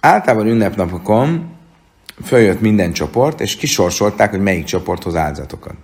Általában 0.00 0.46
ünnepnapokon 0.46 1.54
följött 2.24 2.60
minden 2.60 2.92
csoport, 2.92 3.40
és 3.40 3.56
kisorsolták, 3.56 4.30
hogy 4.30 4.40
melyik 4.40 4.64
csoporthoz 4.64 5.14
áldozatokat. 5.14 5.74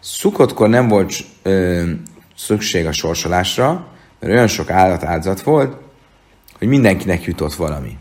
Szukotkor 0.00 0.68
nem 0.68 0.88
volt 0.88 1.14
ö, 1.42 1.90
szükség 2.36 2.86
a 2.86 2.92
sorsolásra, 2.92 3.86
mert 4.20 4.32
olyan 4.32 4.46
sok 4.46 4.70
állat 4.70 5.04
áldozat 5.04 5.42
volt, 5.42 5.76
hogy 6.58 6.68
mindenkinek 6.68 7.24
jutott 7.24 7.54
valami. 7.54 7.98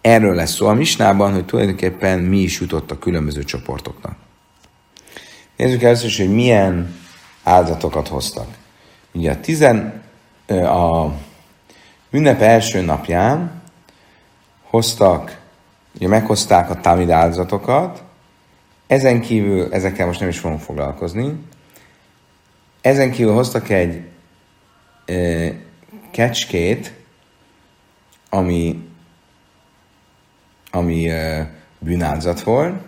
Erről 0.00 0.34
lesz 0.34 0.54
szó 0.54 0.66
a 0.66 0.74
misnában, 0.74 1.32
hogy 1.32 1.44
tulajdonképpen 1.44 2.18
mi 2.18 2.38
is 2.38 2.60
jutott 2.60 2.90
a 2.90 2.98
különböző 2.98 3.44
csoportoknak. 3.44 4.16
Nézzük 5.56 5.82
először 5.82 6.06
is, 6.06 6.18
hogy 6.18 6.34
milyen 6.34 6.96
áldatokat 7.42 8.08
hoztak. 8.08 8.46
Ugye 9.12 9.30
a, 9.30 9.40
tizen, 9.40 10.02
a 10.48 11.12
ünnep 12.10 12.40
első 12.40 12.80
napján 12.80 13.62
hoztak, 14.62 15.40
ugye 15.94 16.08
meghozták 16.08 16.70
a 16.70 16.80
tamid 16.80 17.10
áldozatokat, 17.10 18.02
ezen 18.86 19.20
kívül, 19.20 19.72
ezekkel 19.72 20.06
most 20.06 20.20
nem 20.20 20.28
is 20.28 20.38
fogunk 20.38 20.60
foglalkozni, 20.60 21.34
ezen 22.80 23.10
kívül 23.10 23.32
hoztak 23.32 23.68
egy 23.68 24.02
e, 25.04 25.14
kecskét, 26.10 26.92
ami 28.28 28.89
ami 30.70 31.10
bűnáldozat 31.78 32.40
volt, 32.42 32.82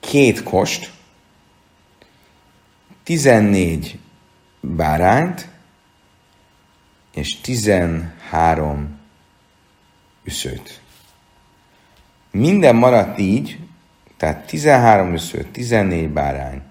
két 0.00 0.42
kost, 0.42 0.92
14 3.02 3.98
bárányt, 4.60 5.48
és 7.14 7.40
13 7.40 9.00
üszőt. 10.24 10.80
Minden 12.30 12.76
maradt 12.76 13.18
így, 13.18 13.58
tehát 14.16 14.46
13 14.46 15.14
üsző, 15.14 15.44
14 15.44 16.08
bárány, 16.08 16.62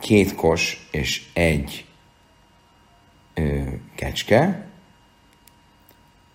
két 0.00 0.34
kos 0.34 0.88
és 0.90 1.26
egy 1.32 1.86
kecske, 3.94 4.67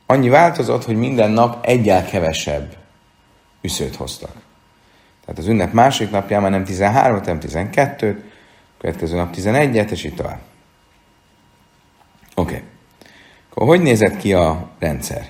annyi 0.05 0.29
változott, 0.29 0.85
hogy 0.85 0.95
minden 0.95 1.31
nap 1.31 1.65
egyel 1.65 2.05
kevesebb 2.05 2.75
üszőt 3.61 3.95
hoztak. 3.95 4.35
Tehát 5.25 5.39
az 5.39 5.47
ünnep 5.47 5.73
másik 5.73 6.11
napján 6.11 6.41
már 6.41 6.51
nem 6.51 6.63
13, 6.63 7.19
hanem 7.19 7.39
12, 7.39 8.31
következő 8.77 9.15
nap 9.15 9.35
11-et, 9.35 9.89
és 9.89 10.03
így 10.03 10.15
tovább. 10.15 10.39
Oké. 12.35 12.55
Okay. 12.55 12.67
Akkor 13.49 13.67
hogy 13.67 13.81
nézett 13.81 14.17
ki 14.17 14.33
a 14.33 14.69
rendszer? 14.79 15.29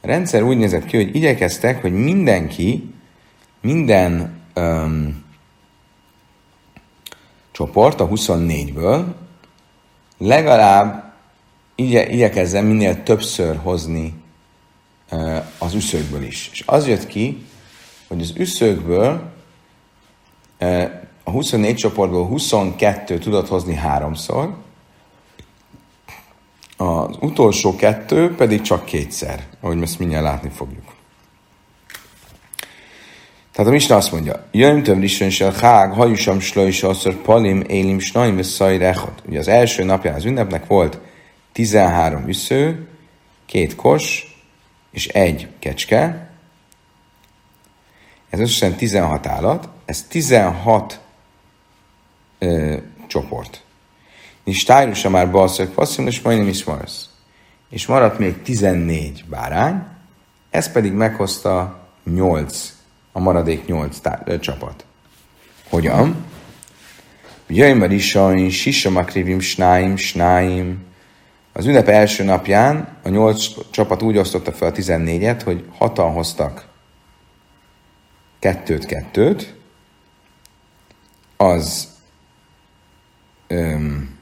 A 0.00 0.06
rendszer 0.06 0.42
úgy 0.42 0.56
nézett 0.56 0.84
ki, 0.84 0.96
hogy 0.96 1.16
igyekeztek, 1.16 1.80
hogy 1.80 1.92
mindenki, 1.92 2.94
minden 3.60 4.40
um, 4.54 5.24
csoport 7.52 8.00
a 8.00 8.08
24-ből 8.08 9.04
legalább 10.18 11.05
igye, 11.76 12.08
igyekezzem 12.08 12.66
minél 12.66 13.02
többször 13.02 13.56
hozni 13.62 14.14
az 15.58 15.74
üszökből 15.74 16.22
is. 16.22 16.48
És 16.52 16.62
az 16.66 16.88
jött 16.88 17.06
ki, 17.06 17.44
hogy 18.08 18.20
az 18.20 18.32
üszökből 18.36 19.32
a 21.24 21.30
24 21.30 21.76
csoportból 21.76 22.26
22 22.26 23.18
tudott 23.18 23.48
hozni 23.48 23.74
háromszor, 23.74 24.56
az 26.76 27.16
utolsó 27.20 27.76
kettő 27.76 28.34
pedig 28.34 28.60
csak 28.60 28.84
kétszer, 28.84 29.46
ahogy 29.60 29.82
ezt 29.82 29.98
mindjárt 29.98 30.24
látni 30.24 30.48
fogjuk. 30.48 30.94
Tehát 33.52 33.70
a 33.70 33.74
Misna 33.74 33.96
azt 33.96 34.12
mondja, 34.12 34.46
Jöjjön 34.52 34.82
több 34.82 35.06
se 35.06 35.52
hág, 35.52 35.92
hajusam 35.92 36.40
slöjs, 36.40 36.82
asszor 36.82 37.14
palim, 37.14 37.64
élim, 37.68 37.98
snaim, 37.98 38.40
rechot. 38.58 39.22
Ugye 39.28 39.38
az 39.38 39.48
első 39.48 39.84
napján 39.84 40.14
az 40.14 40.24
ünnepnek 40.24 40.66
volt 40.66 40.98
13 41.56 42.28
üsző, 42.28 42.88
két 43.46 43.74
kos 43.74 44.36
és 44.90 45.08
egy 45.08 45.48
kecske. 45.58 46.30
Ez 48.30 48.40
összesen 48.40 48.74
16 48.74 49.26
állat, 49.26 49.68
ez 49.84 50.02
16 50.02 51.00
ö, 52.38 52.76
csoport. 53.06 53.62
És 54.44 54.64
tájrusa 54.64 55.10
már 55.10 55.30
balszak 55.30 55.72
passzim, 55.72 56.06
és 56.06 56.20
majdnem 56.20 56.48
is 56.48 56.64
marsz. 56.64 57.08
És 57.70 57.86
maradt 57.86 58.18
még 58.18 58.42
14 58.42 59.24
bárány, 59.28 59.84
ez 60.50 60.72
pedig 60.72 60.92
meghozta 60.92 61.86
8, 62.04 62.74
a 63.12 63.20
maradék 63.20 63.66
8 63.66 63.98
tá- 63.98 64.28
ö, 64.28 64.38
csapat. 64.38 64.84
Hogyan? 65.68 66.24
Jöjjön 67.46 67.76
már 67.76 67.92
is, 67.92 68.16
sisa 68.48 68.90
makrivim, 68.90 69.40
snáim, 69.40 69.96
snáim, 69.96 70.85
az 71.56 71.66
ünnep 71.66 71.88
első 71.88 72.24
napján 72.24 72.88
a 73.02 73.08
nyolc 73.08 73.70
csapat 73.70 74.02
úgy 74.02 74.16
osztotta 74.16 74.52
fel 74.52 74.68
a 74.68 74.72
14-et, 74.72 75.40
hogy 75.44 75.64
hatan 75.78 76.12
hoztak 76.12 76.68
kettőt-kettőt, 78.38 79.54
az 81.36 81.88
öm, 83.46 84.18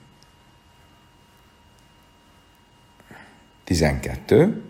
12, 3.65 4.63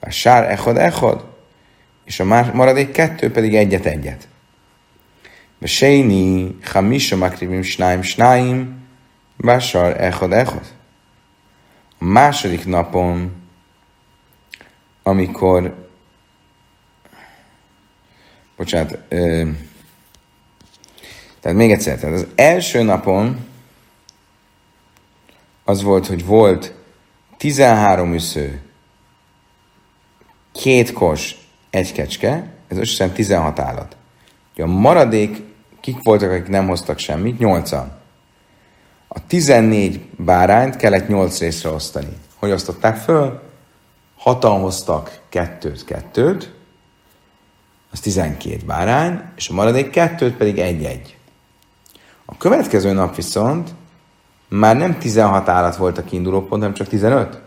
a 0.00 0.10
sár 0.10 0.50
echod 0.50 0.76
echod, 0.76 1.26
és 2.04 2.20
a 2.20 2.24
maradék 2.52 2.90
kettő 2.90 3.30
pedig 3.30 3.54
egyet 3.54 3.86
egyet. 3.86 4.28
Ve 5.58 5.66
séni 5.66 6.58
chamisa 6.62 7.16
makrivim 7.16 7.62
snáim 7.62 8.02
snáim, 8.02 8.86
básar 9.36 10.00
echod 10.00 10.32
echod. 10.32 10.74
Második 11.98 12.66
napon, 12.66 13.32
amikor 15.02 15.86
bocsánat, 18.56 18.98
ö, 19.08 19.48
tehát 21.40 21.56
még 21.56 21.70
egyszer, 21.70 21.98
tehát 21.98 22.14
az 22.14 22.26
első 22.34 22.82
napon 22.82 23.46
az 25.64 25.82
volt, 25.82 26.06
hogy 26.06 26.24
volt 26.24 26.74
13 27.36 28.14
üsző, 28.14 28.60
két 30.52 30.92
kos, 30.92 31.34
egy 31.70 31.92
kecske, 31.92 32.52
ez 32.68 32.78
összesen 32.78 33.12
16 33.12 33.58
állat. 33.58 33.96
A 34.56 34.66
maradék, 34.66 35.42
kik 35.80 35.96
voltak, 36.02 36.30
akik 36.30 36.48
nem 36.48 36.66
hoztak 36.66 36.98
semmit? 36.98 37.36
8-an. 37.38 37.86
A 39.16 39.26
14 39.26 40.00
bárányt 40.16 40.76
kellett 40.76 41.08
8 41.08 41.38
részre 41.38 41.70
osztani. 41.70 42.16
Hogy 42.34 42.50
osztották 42.50 42.96
föl? 42.96 43.40
Hatan 44.16 44.60
hoztak 44.60 45.20
kettőt, 45.28 45.84
kettőt, 45.84 46.54
az 47.92 48.00
12 48.00 48.58
bárány, 48.66 49.22
és 49.36 49.48
a 49.48 49.54
maradék 49.54 49.90
kettőt 49.90 50.36
pedig 50.36 50.58
egy-egy. 50.58 51.16
A 52.24 52.36
következő 52.36 52.92
nap 52.92 53.14
viszont 53.14 53.70
már 54.48 54.76
nem 54.76 54.98
16 54.98 55.48
állat 55.48 55.76
volt 55.76 55.98
a 55.98 56.04
kiinduló 56.04 56.38
pont, 56.40 56.60
hanem 56.62 56.74
csak 56.74 56.88
15. 56.88 57.40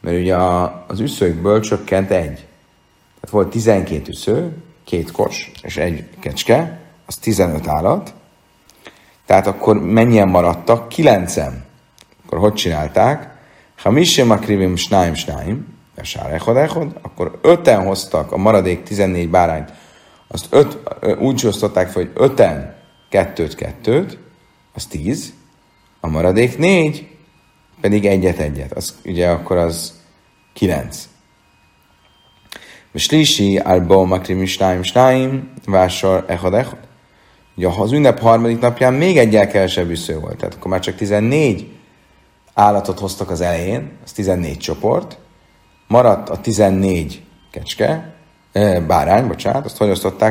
Mert 0.00 0.16
ugye 0.16 0.36
a, 0.36 0.84
az 0.88 1.00
üszőkből 1.00 1.60
csökkent 1.60 2.10
egy. 2.10 2.34
Tehát 3.14 3.30
volt 3.30 3.50
12 3.50 4.10
üsző, 4.10 4.56
két 4.84 5.10
kos 5.10 5.52
és 5.62 5.76
egy 5.76 6.08
kecske, 6.20 6.80
az 7.06 7.16
15 7.16 7.68
állat. 7.68 8.14
Tehát 9.26 9.46
akkor 9.46 9.82
mennyien 9.82 10.28
maradtak? 10.28 10.88
Kilencen. 10.88 11.64
Akkor 12.24 12.38
hogy 12.38 12.54
csinálták? 12.54 13.34
Ha 13.82 13.90
mi 13.90 14.04
sem 14.04 14.30
akrivim 14.30 14.76
snáim 14.76 15.14
snáim, 15.14 15.74
Sárechod 16.02 16.56
echod, 16.56 16.98
akkor 17.02 17.38
öten 17.42 17.84
hoztak 17.84 18.32
a 18.32 18.36
maradék 18.36 18.82
14 18.82 19.28
bárányt, 19.28 19.72
azt 20.28 20.46
öt, 20.50 20.78
úgy 21.18 21.46
osztották 21.46 21.88
fel, 21.88 22.02
hogy 22.02 22.10
öten 22.14 22.76
kettőt, 23.08 23.54
kettőt, 23.54 24.18
az 24.74 24.86
tíz, 24.86 25.32
a 26.00 26.08
maradék 26.08 26.58
négy, 26.58 27.08
pedig 27.80 28.06
egyet, 28.06 28.38
egyet. 28.38 28.72
Az 28.72 28.94
ugye 29.04 29.28
akkor 29.28 29.56
az 29.56 30.00
kilenc. 30.52 31.08
Slisi, 32.94 33.58
albo 33.58 34.04
makrim 34.04 34.44
snáim 34.44 34.82
snáim, 34.82 35.52
vásar 35.64 36.24
echad 36.28 36.54
echad. 36.54 36.78
Ugye 37.56 37.68
az 37.68 37.92
ünnep 37.92 38.20
harmadik 38.20 38.60
napján 38.60 38.94
még 38.94 39.18
egyel 39.18 39.48
kevesebb 39.48 39.90
üsző 39.90 40.18
volt, 40.18 40.36
tehát 40.36 40.54
akkor 40.54 40.70
már 40.70 40.80
csak 40.80 40.94
14 40.94 41.68
állatot 42.54 42.98
hoztak 42.98 43.30
az 43.30 43.40
elején, 43.40 43.90
az 44.04 44.12
14 44.12 44.58
csoport, 44.58 45.18
maradt 45.86 46.28
a 46.28 46.40
14 46.40 47.22
kecske, 47.50 48.14
bárány, 48.86 49.26
bocsánat, 49.26 49.64
azt 49.64 49.76
hogy 49.76 49.90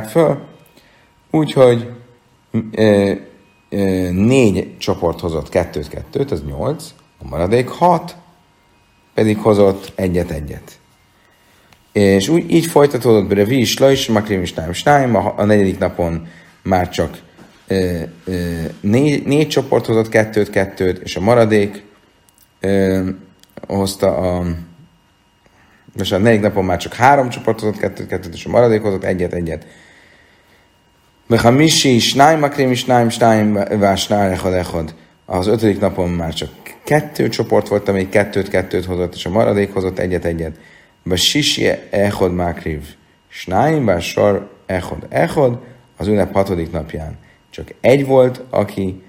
föl? 0.10 0.40
Úgyhogy 1.32 1.92
négy 4.12 4.78
csoport 4.78 5.20
hozott 5.20 5.50
kettőt-kettőt, 5.50 6.32
az 6.32 6.44
nyolc, 6.44 6.94
a 7.20 7.28
maradék 7.28 7.68
hat, 7.68 8.16
pedig 9.14 9.38
hozott 9.38 9.92
egyet-egyet. 9.96 10.80
És 11.92 12.28
úgy, 12.28 12.52
így 12.52 12.66
folytatódott 12.66 13.28
be 13.28 13.36
Revi, 13.36 13.64
Slajs, 13.64 14.08
Makrim 14.08 14.42
is 14.42 14.54
a 15.38 15.46
negyedik 15.46 15.80
napon 15.80 16.28
már 16.64 16.90
csak 16.90 17.18
ö, 17.68 18.02
ö, 18.26 18.62
négy, 18.82 19.26
négy 19.26 19.48
csoport 19.48 19.86
hozott 19.86 20.10
kettőt-kettőt, 20.10 20.98
és 20.98 21.16
a 21.16 21.22
maradék 21.22 21.84
ö, 22.60 23.10
hozta 23.68 24.18
a 24.18 24.46
most 25.98 26.14
a 26.14 26.18
negyedik 26.18 26.42
napon 26.42 26.66
már 26.66 26.78
csak 26.78 26.94
három 26.94 27.30
csoport 27.30 27.60
hozott 27.60 27.78
kettőt, 27.78 28.08
kettőt, 28.08 28.34
és 28.34 28.46
a 28.46 28.50
maradék 28.50 28.82
hozott 28.82 29.04
egyet, 29.04 29.34
egyet. 29.34 29.66
Misi, 31.28 32.00
Snáim, 32.00 32.40
Makrim, 32.40 32.74
Snáim, 32.74 33.10
Snáim, 33.10 33.54
Vásnál, 33.80 34.32
Echad, 34.32 34.54
Echad. 34.54 34.96
Az 35.26 35.48
ötödik 35.48 35.80
napon 35.80 36.10
már 36.10 36.34
csak 36.34 36.50
kettő 36.84 37.30
csoport 37.30 37.68
volt, 37.68 37.88
amely 37.88 38.10
kettőt, 38.10 38.50
kettőt 38.50 38.86
hozott, 38.86 39.14
és 39.14 39.26
a 39.26 39.30
maradék 39.30 39.74
hozott 39.74 40.00
egyet, 40.00 40.26
egyet. 40.26 40.56
Be 41.04 41.16
Sisi, 41.16 41.70
Echad, 41.90 42.34
Makriv, 42.34 42.82
Snáim, 43.28 43.86
Vásar, 43.86 44.50
Echad, 44.66 45.06
Echad, 45.10 45.60
az 46.04 46.10
ünnep 46.10 46.34
hatodik 46.34 46.72
napján. 46.72 47.18
Csak 47.50 47.74
egy 47.82 48.06
volt, 48.06 48.42
aki 48.50 49.04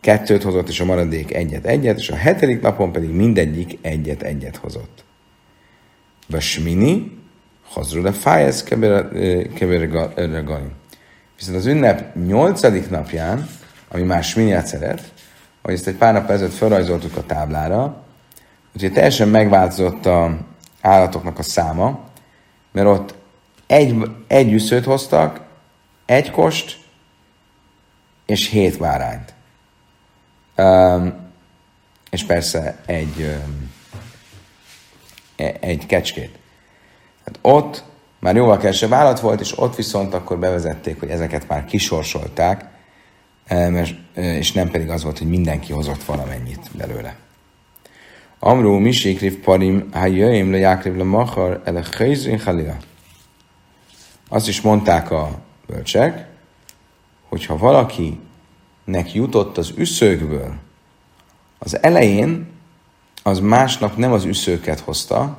kettőt 0.00 0.42
hozott, 0.42 0.68
és 0.68 0.80
a 0.80 0.84
maradék 0.84 1.34
egyet, 1.34 1.64
egyet, 1.64 1.98
és 1.98 2.10
a 2.10 2.16
hetedik 2.16 2.60
napon 2.60 2.92
pedig 2.92 3.10
mindegyik 3.10 3.78
egyet, 3.80 4.22
egyet 4.22 4.56
hozott. 4.56 5.04
Basmini, 6.28 7.18
Hazru 7.68 8.12
fájez 8.12 8.62
keveregalim. 9.54 10.72
Viszont 11.36 11.56
az 11.56 11.66
ünnep 11.66 12.14
nyolcadik 12.26 12.90
napján, 12.90 13.48
ami 13.88 14.02
már 14.02 14.24
Smini 14.24 14.58
szeret, 14.64 15.12
hogy 15.62 15.74
ezt 15.74 15.86
egy 15.86 15.96
pár 15.96 16.12
nap 16.12 16.30
ezelőtt 16.30 16.54
felrajzoltuk 16.54 17.16
a 17.16 17.26
táblára, 17.26 18.04
úgyhogy 18.74 18.92
teljesen 18.92 19.28
megváltozott 19.28 20.06
a 20.06 20.38
állatoknak 20.80 21.38
a 21.38 21.42
száma, 21.42 22.00
mert 22.72 22.86
ott 22.86 23.14
egy, 23.66 23.96
egy 24.26 24.52
üszőt 24.52 24.84
hoztak, 24.84 25.43
egy 26.06 26.30
kost, 26.30 26.78
és 28.26 28.48
hét 28.48 28.76
várányt. 28.76 29.34
Um, 30.56 31.14
és 32.10 32.24
persze 32.24 32.78
egy, 32.86 33.18
um, 33.18 33.72
egy 35.60 35.86
kecskét. 35.86 36.38
Hát 37.24 37.38
ott 37.40 37.84
már 38.18 38.36
jóval 38.36 38.56
kevesebb 38.56 38.92
állat 38.92 39.20
volt, 39.20 39.40
és 39.40 39.58
ott 39.58 39.76
viszont 39.76 40.14
akkor 40.14 40.38
bevezették, 40.38 41.00
hogy 41.00 41.10
ezeket 41.10 41.48
már 41.48 41.64
kisorsolták, 41.64 42.64
e, 43.46 43.56
e, 44.14 44.36
és 44.36 44.52
nem 44.52 44.70
pedig 44.70 44.90
az 44.90 45.02
volt, 45.02 45.18
hogy 45.18 45.28
mindenki 45.28 45.72
hozott 45.72 46.04
valamennyit 46.04 46.70
belőle. 46.76 47.16
Amrú 48.38 48.72
misikriv 48.78 49.38
parim, 49.38 49.88
ha 49.92 50.06
jöjjém 50.06 50.50
le 50.50 50.58
jákriv 50.58 50.96
le 50.96 51.04
machar, 51.04 51.62
ele 51.64 51.84
halila. 52.44 52.76
Azt 54.28 54.48
is 54.48 54.60
mondták 54.60 55.10
a 55.10 55.38
bölcsek, 55.66 56.28
hogyha 57.28 57.56
valakinek 57.56 59.14
jutott 59.14 59.58
az 59.58 59.72
üszőkből 59.76 60.54
az 61.58 61.82
elején, 61.82 62.46
az 63.22 63.38
másnap 63.40 63.96
nem 63.96 64.12
az 64.12 64.24
üszőket 64.24 64.80
hozta, 64.80 65.38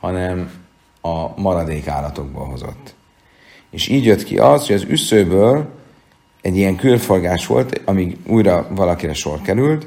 hanem 0.00 0.50
a 1.00 1.40
maradék 1.40 1.88
állatokból 1.88 2.44
hozott. 2.44 2.94
És 3.70 3.88
így 3.88 4.04
jött 4.04 4.24
ki 4.24 4.38
az, 4.38 4.66
hogy 4.66 4.76
az 4.76 4.84
üszőből 4.88 5.68
egy 6.40 6.56
ilyen 6.56 6.76
külforgás 6.76 7.46
volt, 7.46 7.80
amíg 7.84 8.16
újra 8.26 8.66
valakire 8.70 9.14
sor 9.14 9.40
került, 9.40 9.86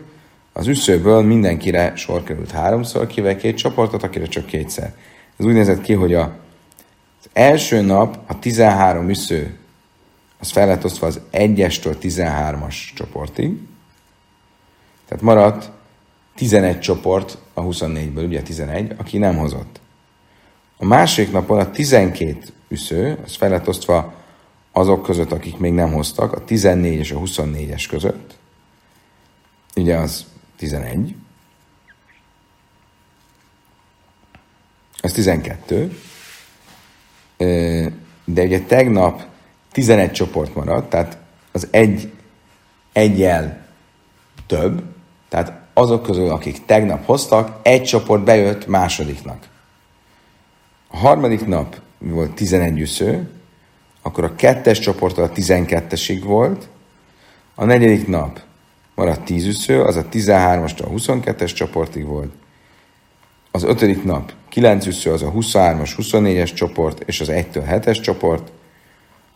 az 0.53 0.67
üszőből 0.67 1.21
mindenkire 1.21 1.95
sor 1.95 2.23
került 2.23 2.51
háromszor, 2.51 3.07
kivel 3.07 3.35
két 3.35 3.57
csoportot, 3.57 4.03
akire 4.03 4.25
csak 4.25 4.45
kétszer. 4.45 4.93
Ez 5.37 5.45
úgy 5.45 5.53
nézett 5.53 5.81
ki, 5.81 5.93
hogy 5.93 6.13
a, 6.13 6.35
első 7.33 7.81
nap 7.81 8.19
a 8.27 8.39
13 8.39 9.09
üsző, 9.09 9.57
az 10.39 10.51
fel 10.51 10.67
lett 10.67 10.85
osztva 10.85 11.07
az 11.07 11.19
1-estől 11.31 11.95
13-as 12.01 12.75
csoportig, 12.95 13.59
tehát 15.07 15.23
maradt 15.23 15.71
11 16.35 16.79
csoport 16.79 17.37
a 17.53 17.61
24-ből, 17.61 18.25
ugye 18.25 18.41
11, 18.41 18.93
aki 18.97 19.17
nem 19.17 19.37
hozott. 19.37 19.79
A 20.77 20.85
másik 20.85 21.31
napon 21.31 21.59
a 21.59 21.71
12 21.71 22.37
üsző, 22.67 23.19
az 23.25 23.35
fel 23.35 23.49
lett 23.49 23.67
osztva 23.67 24.13
azok 24.71 25.03
között, 25.03 25.31
akik 25.31 25.57
még 25.57 25.73
nem 25.73 25.91
hoztak, 25.91 26.33
a 26.33 26.43
14 26.43 26.93
és 26.93 27.11
a 27.11 27.19
24-es 27.19 27.85
között. 27.89 28.37
Ugye 29.75 29.97
az 29.97 30.25
11. 30.57 31.15
Az 35.01 35.11
12. 35.11 35.99
De 37.37 38.43
ugye 38.43 38.61
tegnap 38.61 39.23
11 39.71 40.11
csoport 40.11 40.55
maradt, 40.55 40.89
tehát 40.89 41.17
az 41.51 41.67
egy, 41.71 42.11
egyel 42.93 43.65
több, 44.47 44.83
tehát 45.29 45.53
azok 45.73 46.03
közül, 46.03 46.29
akik 46.29 46.65
tegnap 46.65 47.05
hoztak, 47.05 47.59
egy 47.61 47.83
csoport 47.83 48.23
bejött 48.23 48.67
másodiknak. 48.67 49.47
A 50.87 50.97
harmadik 50.97 51.45
nap 51.45 51.81
volt 51.97 52.31
11 52.31 52.79
üsző, 52.79 53.29
akkor 54.01 54.23
a 54.23 54.35
kettes 54.35 54.79
csoport 54.79 55.17
a 55.17 55.31
12-esig 55.31 56.21
volt, 56.23 56.67
a 57.55 57.65
negyedik 57.65 58.07
nap 58.07 58.39
maradt 58.95 59.25
10 59.25 59.45
üsző, 59.45 59.81
az 59.81 59.95
a 59.95 60.05
13-astól 60.05 60.83
a 60.83 60.89
22-es 60.89 61.55
csoportig 61.55 62.05
volt, 62.05 62.31
az 63.57 63.63
ötödik 63.63 64.03
nap 64.03 64.31
9 64.49 64.85
üsző 64.85 65.11
az 65.11 65.21
a 65.21 65.31
23-as, 65.31 65.91
24-es 65.97 66.53
csoport, 66.53 67.03
és 67.05 67.21
az 67.21 67.27
1-től 67.31 67.63
7-es 67.69 68.01
csoport. 68.01 68.51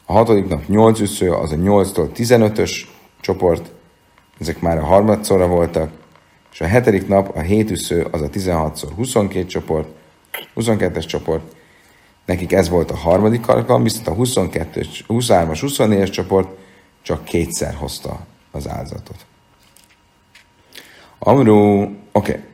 A 0.06 0.14
hatodik 0.14 0.48
nap 0.48 0.68
8 0.68 1.00
üsző 1.00 1.32
az 1.32 1.52
a 1.52 1.56
8-tól 1.56 2.10
15-ös 2.16 2.72
csoport, 3.22 3.72
ezek 4.40 4.60
már 4.60 4.78
a 4.78 4.84
harmadszorra 4.84 5.48
voltak, 5.48 5.92
és 6.52 6.62
a 6.62 6.66
hetedik 6.66 7.08
nap 7.08 7.38
a 7.38 7.40
7 7.40 7.72
üsző 7.72 8.08
az 8.12 8.22
a 8.22 8.30
16-szor 8.30 8.90
22 8.96 9.46
csoport, 9.46 9.88
22-es 10.56 11.08
csoport, 11.08 11.56
nekik 12.26 12.52
ez 12.52 12.70
volt 12.70 12.92
a 12.92 12.96
harmadik 12.96 13.48
alkalom, 13.48 13.84
viszont 13.84 14.08
a 14.08 14.14
22 14.14 14.82
23-as, 15.08 15.60
24-es 15.62 16.12
csoport 16.12 16.50
csak 17.02 17.24
kétszer 17.24 17.74
hozta 17.74 18.26
az 18.52 18.68
áldozatot. 18.68 19.26
Amrú, 21.20 21.82
oké, 21.82 21.96
okay. 22.12 22.50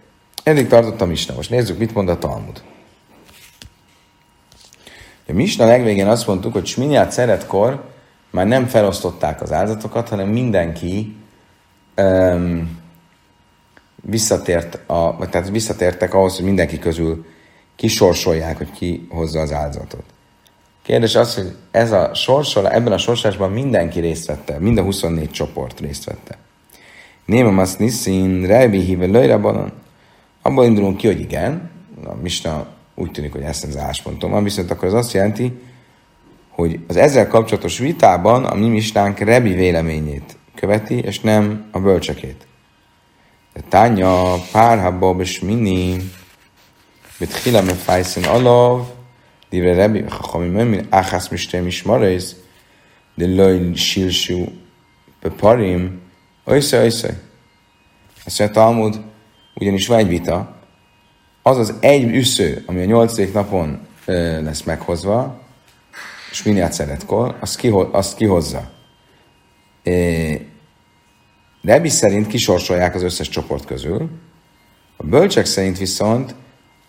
Eddig 0.48 0.68
tartott 0.68 1.02
a 1.02 1.06
Misna. 1.06 1.36
Most 1.36 1.50
nézzük, 1.50 1.78
mit 1.78 1.94
mond 1.94 2.10
a 2.10 2.18
Talmud. 2.18 2.64
A 5.28 5.34
Misna 5.34 5.66
legvégén 5.66 6.08
azt 6.08 6.28
mondtuk, 6.28 6.54
hogy 6.54 6.66
Sminyát 6.66 7.12
szeretkor 7.12 7.84
már 8.30 8.48
nem 8.48 8.66
felosztották 8.68 9.42
az 9.42 9.52
áldatokat, 9.52 10.10
hanem 10.10 10.28
mindenki 10.28 11.16
um, 11.98 12.80
visszatért, 13.96 14.90
a, 14.90 15.28
tehát 15.30 15.50
visszatértek 15.50 16.14
ahhoz, 16.14 16.36
hogy 16.36 16.46
mindenki 16.46 16.80
közül 16.80 17.26
kisorsolják, 17.76 18.58
hogy 18.58 18.72
ki 18.72 19.08
hozza 19.10 19.40
az 19.40 19.52
áldozatot. 19.52 20.04
Kérdés 20.84 21.16
az, 21.16 21.36
hogy 21.36 21.56
ez 21.72 21.92
a 21.92 22.14
sorsol, 22.14 22.70
ebben 22.70 22.94
a 22.94 22.98
sorsásban 22.98 23.52
mindenki 23.52 24.00
részt 24.00 24.26
vette, 24.26 24.60
mind 24.60 24.78
a 24.78 24.84
24 24.84 25.32
csoport 25.32 25.80
részt 25.80 26.04
vette. 26.04 26.38
Néma 27.26 27.62
azt 27.62 27.80
niszin, 27.80 28.46
rejbi 28.46 28.80
híve 28.80 29.06
löjrabanon. 29.06 29.72
Abból 30.48 30.66
indulunk 30.66 30.98
ki, 30.98 31.08
hogy 31.08 31.20
igen, 31.20 31.70
a 32.06 32.14
Misna 32.14 32.68
úgy 32.96 33.12
tűnik, 33.12 33.32
hogy 33.32 33.42
ezt 33.42 33.64
az 33.64 33.78
álláspontom 33.78 34.32
van, 34.32 34.44
viszont 34.44 34.72
akkor 34.72 34.88
az 34.88 34.94
azt 34.94 35.14
jelenti, 35.14 35.62
hogy 36.50 36.80
az 36.88 36.96
ezzel 36.96 37.28
kapcsolatos 37.28 37.78
vitában 37.78 38.46
a 38.46 38.56
mi 38.56 38.68
misnánk 38.68 39.20
Rebi 39.20 39.54
véleményét 39.54 40.38
követi, 40.56 40.98
és 40.98 41.20
nem 41.20 41.68
a 41.72 41.80
bölcsekét. 41.80 42.48
De 43.54 43.62
tánya 43.70 44.34
párhabba 44.52 45.14
besmini, 45.14 46.12
betchila 47.20 47.62
me 47.62 47.74
fajszen 47.74 48.24
alav, 48.24 48.88
divre 49.50 49.74
Rebi, 49.74 50.04
hachami 50.10 50.48
memin, 50.48 50.88
achasz 50.90 51.28
mistem 51.28 51.68
is 51.68 51.84
marész, 51.84 52.36
de 53.16 53.28
loj 53.28 53.74
silsú 53.76 54.52
peparim, 55.20 56.02
oiszaj, 56.44 56.82
oiszaj. 56.82 57.14
Azt 58.26 58.40
mondja 58.40 58.62
Talmud, 58.62 59.00
ugyanis 59.60 59.88
van 59.88 59.98
egy 59.98 60.08
vita, 60.08 60.56
az 61.42 61.58
az 61.58 61.74
egy 61.80 62.16
üsző, 62.16 62.64
ami 62.66 62.82
a 62.82 62.86
nyolcadik 62.86 63.34
napon 63.34 63.80
ö, 64.06 64.42
lesz 64.42 64.64
meghozva, 64.64 65.40
és 66.32 66.44
minél 66.44 66.72
szeretkor, 66.72 67.36
azt, 67.40 67.58
kiho, 67.58 67.90
azt 67.92 68.16
kihozza. 68.16 68.70
É, 69.84 70.48
Rebi 71.62 71.90
szerint 71.90 72.28
kisorsolják 72.28 72.96
az 72.96 73.04
összes 73.04 73.30
csoport 73.30 73.66
közül, 73.66 74.10
a 74.98 75.04
bölcsek 75.04 75.46
szerint 75.46 75.78
viszont 75.78 76.36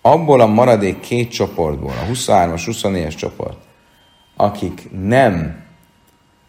abból 0.00 0.40
a 0.40 0.46
maradék 0.46 1.00
két 1.00 1.30
csoportból, 1.30 1.92
a 1.92 2.12
23-as, 2.12 2.62
24-es 2.66 3.16
csoport, 3.16 3.58
akik 4.36 4.88
nem 4.90 5.64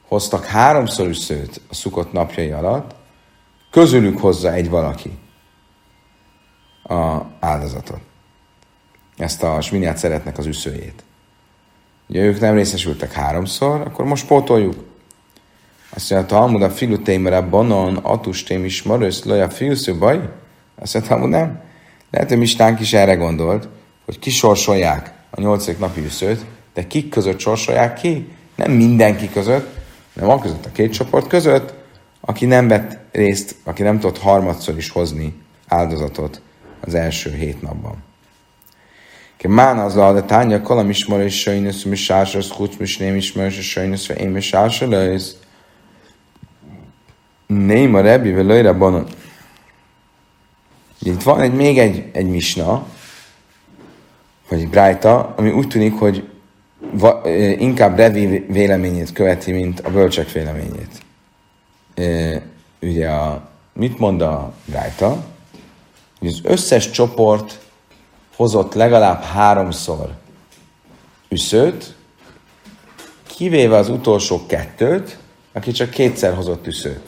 hoztak 0.07 0.45
háromszor 0.45 1.07
üszőt 1.07 1.61
a 1.69 1.73
szukott 1.73 2.11
napjai 2.11 2.51
alatt, 2.51 2.95
közülük 3.71 4.17
hozza 4.17 4.53
egy 4.53 4.69
valaki 4.69 5.17
a 6.89 7.25
áldozatot. 7.39 7.99
Ezt 9.17 9.43
a 9.43 9.61
sminiát 9.61 9.97
szeretnek 9.97 10.37
az 10.37 10.45
üszőjét. 10.45 11.03
Ugye 12.07 12.21
ők 12.21 12.39
nem 12.39 12.55
részesültek 12.55 13.11
háromszor, 13.11 13.81
akkor 13.81 14.05
most 14.05 14.27
pótoljuk. 14.27 14.75
Azt 15.89 16.09
mondja, 16.09 16.27
a 16.27 16.39
Talmud 16.39 16.61
a 16.61 16.69
filutémere 16.69 17.41
banon 17.41 17.95
atustém 17.95 18.65
is 18.65 18.83
marősz 18.83 19.23
loja 19.23 19.49
fiúsző 19.49 19.97
baj? 19.97 20.29
Azt 20.75 20.93
mondja, 20.93 21.11
Talmud 21.11 21.29
nem. 21.29 21.61
Lehet, 22.11 22.29
hogy 22.29 22.37
Mistánk 22.37 22.79
is 22.79 22.93
erre 22.93 23.15
gondolt, 23.15 23.67
hogy 24.05 24.19
kisorsolják 24.19 25.13
a 25.29 25.41
nyolcadik 25.41 25.79
napi 25.79 26.03
üszőt, 26.03 26.45
de 26.73 26.87
kik 26.87 27.09
között 27.09 27.39
sorsolják 27.39 27.93
ki? 27.93 28.27
Nem 28.55 28.71
mindenki 28.71 29.29
között, 29.29 29.77
hanem 30.13 30.29
a 30.29 30.39
között 30.39 30.65
a 30.65 30.71
két 30.71 30.93
csoport 30.93 31.27
között, 31.27 31.73
aki 32.19 32.45
nem 32.45 32.67
vett 32.67 32.97
részt, 33.11 33.55
aki 33.63 33.83
nem 33.83 33.99
tudott 33.99 34.19
harmadszor 34.19 34.77
is 34.77 34.89
hozni 34.89 35.33
áldozatot 35.67 36.41
első 36.93 37.33
hét 37.33 37.61
napban. 37.61 38.03
Ke 39.37 39.47
mán 39.47 39.77
az 39.77 39.95
a 39.95 40.25
tánya 40.25 40.61
kalam 40.61 40.89
ismer 40.89 41.21
és 41.21 41.39
sajnos 41.39 41.83
mi 41.83 41.95
sásas, 41.95 42.47
kucs 42.47 42.77
mi 42.77 42.87
nem 42.99 43.15
ismer 43.15 43.45
és 43.45 43.69
sajnos 43.69 44.07
ve 44.07 44.13
én 44.13 44.29
mi 44.29 44.41
sásas 44.41 45.35
Néma 47.47 47.97
a 47.97 48.01
rebi 48.01 48.31
ve 48.31 48.73
banon. 48.73 49.07
Itt 51.01 51.23
van 51.23 51.41
egy, 51.41 51.53
még 51.53 51.77
egy, 51.77 52.09
egy 52.11 52.29
misna, 52.29 52.87
vagy 54.49 54.59
egy 54.59 54.69
brájta, 54.69 55.33
ami 55.37 55.51
úgy 55.51 55.67
tűnik, 55.67 55.93
hogy 55.93 56.29
va, 56.91 57.21
inkább 57.57 57.97
Revi 57.97 58.45
véleményét 58.49 59.13
követi, 59.13 59.51
mint 59.51 59.79
a 59.79 59.91
bölcsek 59.91 60.31
véleményét. 60.31 61.01
E, 61.95 62.41
ugye 62.81 63.09
a, 63.09 63.49
mit 63.73 63.99
mond 63.99 64.21
a 64.21 64.53
brájta? 64.65 65.25
Hogy 66.19 66.27
az 66.27 66.39
összes 66.43 66.89
csoport 66.89 67.59
hozott 68.35 68.73
legalább 68.73 69.21
háromszor 69.21 70.11
üszőt, 71.29 71.95
kivéve 73.27 73.77
az 73.77 73.89
utolsó 73.89 74.45
kettőt, 74.45 75.17
aki 75.53 75.71
csak 75.71 75.89
kétszer 75.89 76.33
hozott 76.33 76.67
üszőt. 76.67 77.01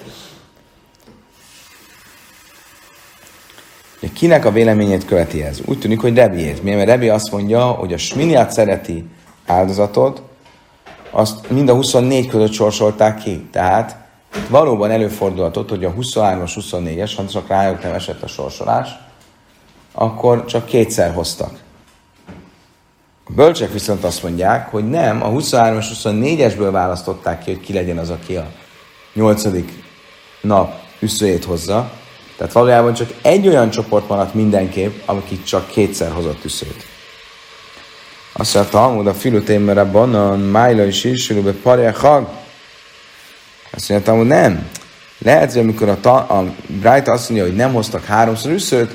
Kinek 4.13 4.45
a 4.45 4.51
véleményét 4.51 5.05
követi 5.05 5.43
ez? 5.43 5.61
Úgy 5.65 5.79
tűnik, 5.79 5.99
hogy 5.99 6.15
Rebiét. 6.15 6.63
Miért? 6.63 6.77
Mert 6.77 6.89
Rebi 6.89 7.09
azt 7.09 7.31
mondja, 7.31 7.65
hogy 7.65 7.93
a 7.93 7.97
sminiát 7.97 8.51
szereti 8.51 9.05
áldozatot, 9.45 10.21
azt 11.11 11.49
mind 11.49 11.69
a 11.69 11.73
24 11.73 12.27
között 12.27 12.51
sorsolták 12.51 13.17
ki. 13.17 13.47
Tehát 13.51 14.00
valóban 14.49 14.91
előfordulhatott, 14.91 15.69
hogy 15.69 15.85
a 15.85 15.93
23-as, 15.93 16.51
24-es, 16.55 17.11
ha 17.15 17.25
csak 17.25 17.47
rájuk 17.47 17.83
nem 17.83 17.93
esett 17.93 18.21
a 18.21 18.27
sorsolás, 18.27 18.89
akkor 19.93 20.45
csak 20.45 20.65
kétszer 20.65 21.13
hoztak. 21.13 21.59
A 23.23 23.31
bölcsek 23.35 23.71
viszont 23.71 24.03
azt 24.03 24.23
mondják, 24.23 24.69
hogy 24.69 24.89
nem, 24.89 25.23
a 25.23 25.29
23-as, 25.29 25.85
24-esből 26.03 26.69
választották 26.71 27.43
ki, 27.43 27.51
hogy 27.51 27.61
ki 27.61 27.73
legyen 27.73 27.97
az, 27.97 28.09
aki 28.09 28.35
a 28.35 28.45
8. 29.13 29.43
nap 30.41 30.73
üszőjét 30.99 31.45
hozza, 31.45 31.91
tehát 32.37 32.53
valójában 32.53 32.93
csak 32.93 33.13
egy 33.21 33.47
olyan 33.47 33.69
csoport 33.69 34.07
maradt 34.07 34.33
mindenképp, 34.33 34.93
aki 35.05 35.43
csak 35.43 35.67
kétszer 35.67 36.11
hozott 36.11 36.45
üszőt. 36.45 36.85
Azt 38.33 38.53
mondja, 38.53 38.71
Talmud 38.71 39.07
a 39.07 39.13
filutémere 39.13 39.83
banan, 39.83 40.39
májla 40.39 40.83
is 40.83 41.27
be 41.27 41.51
parja 41.51 41.91
hag. 41.91 42.27
Azt 43.71 43.89
mondja, 43.89 44.07
Talmud 44.07 44.27
nem. 44.27 44.69
Lehet, 45.17 45.51
hogy 45.51 45.61
amikor 45.61 45.89
a, 45.89 45.99
ta, 45.99 46.15
a 46.15 46.53
Bright 46.67 47.07
azt 47.07 47.29
mondja, 47.29 47.47
hogy 47.47 47.55
nem 47.55 47.73
hoztak 47.73 48.05
háromszor 48.05 48.51
üszőt, 48.51 48.91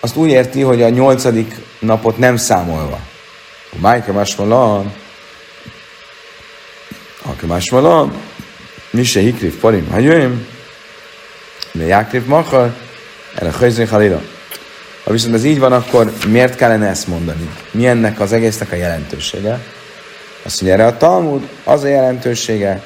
azt 0.00 0.16
úgy 0.16 0.28
érti, 0.28 0.60
hogy 0.60 0.82
a 0.82 0.88
nyolcadik 0.88 1.54
napot 1.78 2.18
nem 2.18 2.36
számolva. 2.36 3.00
Májka 3.80 4.12
másmalan, 4.12 4.92
Aki 7.22 7.46
másmalan, 7.46 8.12
mi 8.90 9.04
se 9.04 9.20
hikrif 9.20 9.60
parim, 9.60 9.90
ha 9.90 9.98
jöjjön, 9.98 10.46
de 11.72 11.84
Jákriv 11.84 12.26
Machar, 12.26 12.74
erre 13.34 13.50
Hajzé 13.50 13.84
Halila. 13.84 14.20
Ha 15.04 15.12
viszont 15.12 15.34
ez 15.34 15.44
így 15.44 15.58
van, 15.58 15.72
akkor 15.72 16.12
miért 16.26 16.56
kellene 16.56 16.86
ezt 16.86 17.06
mondani? 17.06 17.50
Mi 17.70 17.86
ennek 17.86 18.20
az 18.20 18.32
egésznek 18.32 18.72
a 18.72 18.76
jelentősége? 18.76 19.60
Azt 20.42 20.60
mondja, 20.60 20.78
erre 20.78 20.94
a 20.94 20.96
Talmud 20.96 21.48
az 21.64 21.82
a 21.82 21.88
jelentősége, 21.88 22.82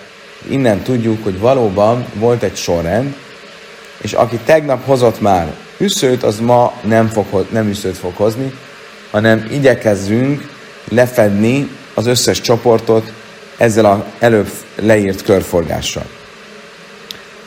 innen 0.48 0.82
tudjuk, 0.82 1.24
hogy 1.24 1.38
valóban 1.38 2.04
volt 2.14 2.42
egy 2.42 2.56
sorrend, 2.56 3.14
és 4.00 4.12
aki 4.12 4.36
tegnap 4.44 4.86
hozott 4.86 5.20
már 5.20 5.54
üszőt, 5.78 6.22
az 6.22 6.40
ma 6.40 6.72
nem, 6.84 7.08
fog, 7.08 7.46
nem 7.50 7.68
üszőt 7.68 7.96
fog 7.96 8.12
hozni, 8.16 8.52
hanem 9.10 9.46
igyekezzünk 9.50 10.48
lefedni 10.88 11.68
az 11.94 12.06
összes 12.06 12.40
csoportot 12.40 13.12
ezzel 13.56 13.84
az 13.84 13.98
előbb 14.18 14.50
leírt 14.74 15.22
körforgással. 15.22 16.04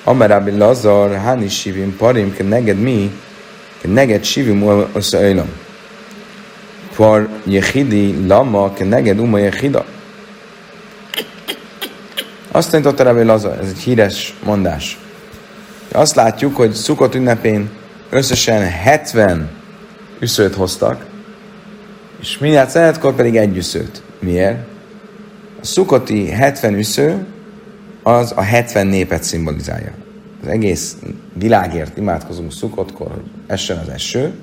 Amar 0.04 0.30
Rabbi 0.30 0.52
Lazar, 0.52 1.18
Hani 1.18 1.48
Shivim 1.48 1.96
Parim, 1.98 2.36
neged 2.44 2.80
mi, 2.80 3.12
neged 3.82 4.24
Shivim 4.24 4.88
Oszailam. 4.94 5.50
Par 6.96 7.28
Yechidi 7.44 8.28
Lama, 8.28 8.74
neged 8.80 9.20
Uma 9.20 9.40
Yechida. 9.40 9.86
Azt 12.56 12.72
tanította 12.72 13.04
Rabbi 13.04 13.24
Lazar, 13.24 13.60
ez 13.60 13.70
egy 13.70 13.78
híres 13.80 14.38
mondás. 14.46 15.00
Azt 15.92 16.16
látjuk, 16.16 16.56
hogy 16.56 16.74
Szukot 16.74 17.16
ünnepén 17.16 17.70
összesen 18.10 18.62
70 18.62 19.50
üszőt 20.20 20.56
hoztak, 20.56 21.06
és 22.20 22.38
mindjárt 22.38 22.70
szeretkor 22.70 23.16
pedig 23.16 23.36
egy 23.36 23.58
üszőt. 23.58 24.02
Miért? 24.20 24.58
A 25.62 25.66
szukoti 25.66 26.30
70 26.30 26.74
üsző 26.74 27.26
az 28.04 28.34
a 28.36 28.42
70 28.42 28.88
népet 28.88 29.24
szimbolizálja. 29.24 29.92
Az 30.42 30.48
egész 30.48 30.96
világért 31.34 31.98
imádkozunk 31.98 32.52
szukotkor, 32.52 33.12
hogy 33.12 33.32
essen 33.48 33.78
az 33.78 33.90
eső, 33.90 34.34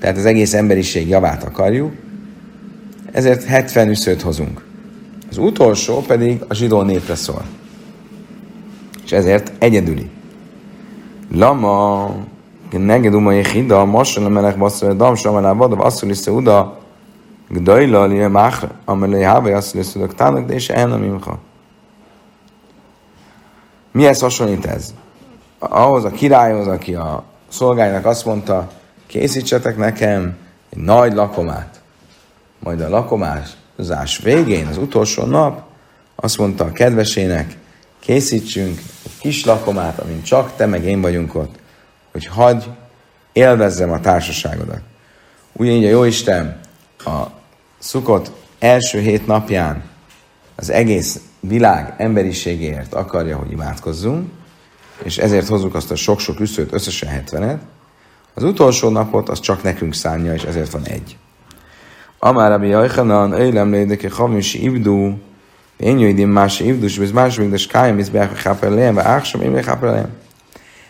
tehát 0.00 0.16
az 0.16 0.24
egész 0.24 0.54
emberiség 0.54 1.08
javát 1.08 1.44
akarjuk, 1.44 1.92
ezért 3.12 3.44
70 3.44 3.88
üszőt 3.88 4.22
hozunk. 4.22 4.70
Az 5.32 5.38
utolsó 5.38 6.00
pedig 6.00 6.44
a 6.48 6.54
zsidó 6.54 6.82
népre 6.82 7.14
szól. 7.14 7.42
És 9.04 9.12
ezért 9.12 9.52
egyedüli. 9.58 10.10
Lama, 11.34 12.10
neged 12.70 13.14
uma 13.14 13.32
jechida, 13.32 13.84
masra 13.84 14.28
melech 14.28 14.58
basszol, 14.58 14.94
dam 14.94 15.14
samalá 15.14 15.52
vada, 15.52 15.76
basszol 15.76 16.10
is 16.10 16.26
uda, 16.26 16.78
gdajla, 17.48 18.04
li 18.04 18.26
machra, 18.26 18.70
amelé 18.84 19.22
háve 19.22 19.52
basszol 19.52 19.80
is 19.80 19.94
uda, 19.94 20.06
tának, 20.06 20.46
de 20.46 20.54
és 20.54 20.68
el 20.68 21.04
imcha. 21.04 21.38
Mihez 23.92 24.20
hasonlít 24.20 24.66
ez? 24.66 24.94
Ahhoz 25.58 26.04
a 26.04 26.10
királyhoz, 26.10 26.66
aki 26.66 26.94
a 26.94 27.24
szolgálynak 27.48 28.06
azt 28.06 28.24
mondta, 28.24 28.70
készítsetek 29.06 29.76
nekem 29.76 30.36
egy 30.70 30.78
nagy 30.78 31.14
lakomát. 31.14 31.80
Majd 32.58 32.80
a 32.80 32.88
lakomázás 33.76 34.18
végén, 34.18 34.66
az 34.66 34.76
utolsó 34.76 35.24
nap, 35.24 35.62
azt 36.14 36.38
mondta 36.38 36.64
a 36.64 36.72
kedvesének, 36.72 37.56
készítsünk 38.00 38.78
egy 39.04 39.18
kis 39.18 39.44
lakomát, 39.44 39.98
amin 39.98 40.22
csak 40.22 40.56
te 40.56 40.66
meg 40.66 40.84
én 40.84 41.00
vagyunk 41.00 41.34
ott, 41.34 41.54
hogy 42.12 42.26
hagy 42.26 42.64
élvezzem 43.32 43.90
a 43.90 44.00
társaságodat. 44.00 44.80
Ugyanígy 45.52 45.84
a 45.84 45.88
Jóisten 45.88 46.60
a 46.98 47.26
szukott 47.78 48.30
első 48.58 49.00
hét 49.00 49.26
napján 49.26 49.82
az 50.56 50.70
egész 50.70 51.20
világ 51.40 51.94
emberiségéért 51.98 52.94
akarja, 52.94 53.36
hogy 53.36 53.50
imádkozzunk, 53.50 54.30
és 55.02 55.18
ezért 55.18 55.48
hozzuk 55.48 55.74
azt 55.74 55.90
a 55.90 55.96
sok-sok 55.96 56.40
üszőt, 56.40 56.72
összesen 56.72 57.24
70-et, 57.26 57.58
az 58.34 58.42
utolsó 58.42 58.88
napot 58.88 59.28
az 59.28 59.40
csak 59.40 59.62
nekünk 59.62 59.94
szánja, 59.94 60.34
és 60.34 60.42
ezért 60.42 60.70
van 60.70 60.84
egy. 60.84 61.16
Amár 62.24 62.50
Rabbi 62.50 62.66
Jajchanan, 62.66 63.32
Öjlem 63.32 63.70
lédeke 63.70 64.10
Havisi 64.10 64.62
Ibdu, 64.62 65.18
én 65.76 65.98
jöjdim 65.98 66.30
más 66.30 66.60
Ibdus, 66.60 66.98
és 66.98 67.10
más 67.10 67.36
még 67.36 67.50
de 67.50 67.56
skájam, 67.56 67.98
és 67.98 68.10
beállok 68.10 68.36
háperlejem, 68.36 68.94
vagy 68.94 69.04
áksam, 69.04 69.40
én 69.40 69.64
háperlejem. 69.64 70.10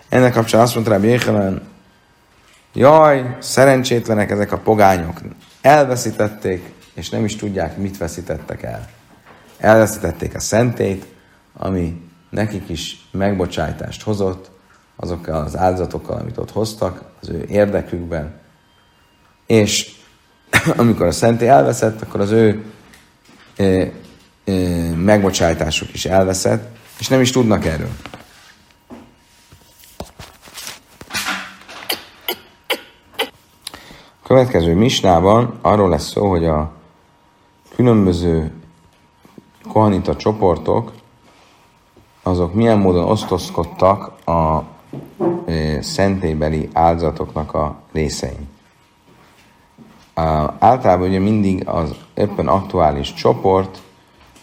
Ennek 0.09 0.33
kapcsán 0.33 0.61
azt 0.61 0.75
mondta 0.75 0.93
Rabbi 0.93 1.09
Jajchanan, 1.09 1.63
jaj, 2.73 3.37
szerencsétlenek 3.39 4.31
ezek 4.31 4.53
a 4.53 4.59
pogányok, 4.59 5.21
elveszítették, 5.61 6.73
és 6.95 7.11
nem 7.11 7.25
is 7.25 7.37
tudják, 7.37 7.77
mit 7.77 7.99
veszítettek 7.99 8.63
el. 8.63 8.89
Elveszítették 9.59 10.35
a 10.35 10.41
szentét, 10.41 11.07
ami 11.57 12.03
nekik 12.31 12.69
is 12.69 13.09
megbocsájtást 13.11 14.03
hozott, 14.03 14.51
azokkal 14.97 15.45
az 15.45 15.57
áldozatokkal, 15.57 16.19
amit 16.19 16.39
ott 16.39 16.51
hoztak, 16.51 17.03
az 17.21 17.29
ő 17.29 17.45
érdekükben. 17.49 18.35
És 19.47 20.01
amikor 20.77 21.07
a 21.07 21.13
szenté 21.13 21.47
elveszett, 21.47 22.03
akkor 22.03 22.21
az 22.21 22.31
ő 22.31 22.65
e, 23.57 23.65
e, 23.65 23.91
megbocsájtásuk 24.97 25.95
is 25.95 26.05
elveszett, 26.05 26.77
és 26.99 27.09
nem 27.09 27.21
is 27.21 27.31
tudnak 27.31 27.65
erről. 27.65 27.91
Következő 34.23 34.75
misnában 34.75 35.59
arról 35.63 35.89
lesz 35.89 36.11
szó, 36.11 36.31
hogy 36.31 36.45
a 36.45 36.73
különböző 37.75 38.53
kohanita 39.69 40.17
csoportok 40.17 40.93
azok 42.23 42.55
milyen 42.55 42.79
módon 42.79 43.05
osztozkodtak 43.05 44.27
a 44.29 44.63
szentélybeli 45.81 46.69
áldozatoknak 46.73 47.55
a 47.55 47.77
részein. 47.93 48.52
Általában 50.59 51.09
ugye 51.09 51.19
mindig 51.19 51.69
az 51.69 51.95
éppen 52.15 52.49
aktuális 52.49 53.15
csoport 53.15 53.83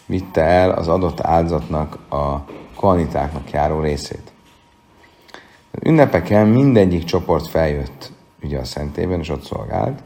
vitte 0.06 0.42
el 0.42 0.70
az 0.70 0.88
adott 0.88 1.20
áldozatnak 1.20 1.98
a 2.08 2.36
kohanitáknak 2.76 3.50
járó 3.50 3.80
részét. 3.80 4.32
Az 5.70 5.78
ünnepeken 5.82 6.46
mindegyik 6.46 7.04
csoport 7.04 7.46
feljött 7.46 8.12
ugye 8.42 8.58
a 8.58 8.64
szentében, 8.64 9.20
és 9.20 9.28
ott 9.28 9.42
szolgált. 9.42 10.02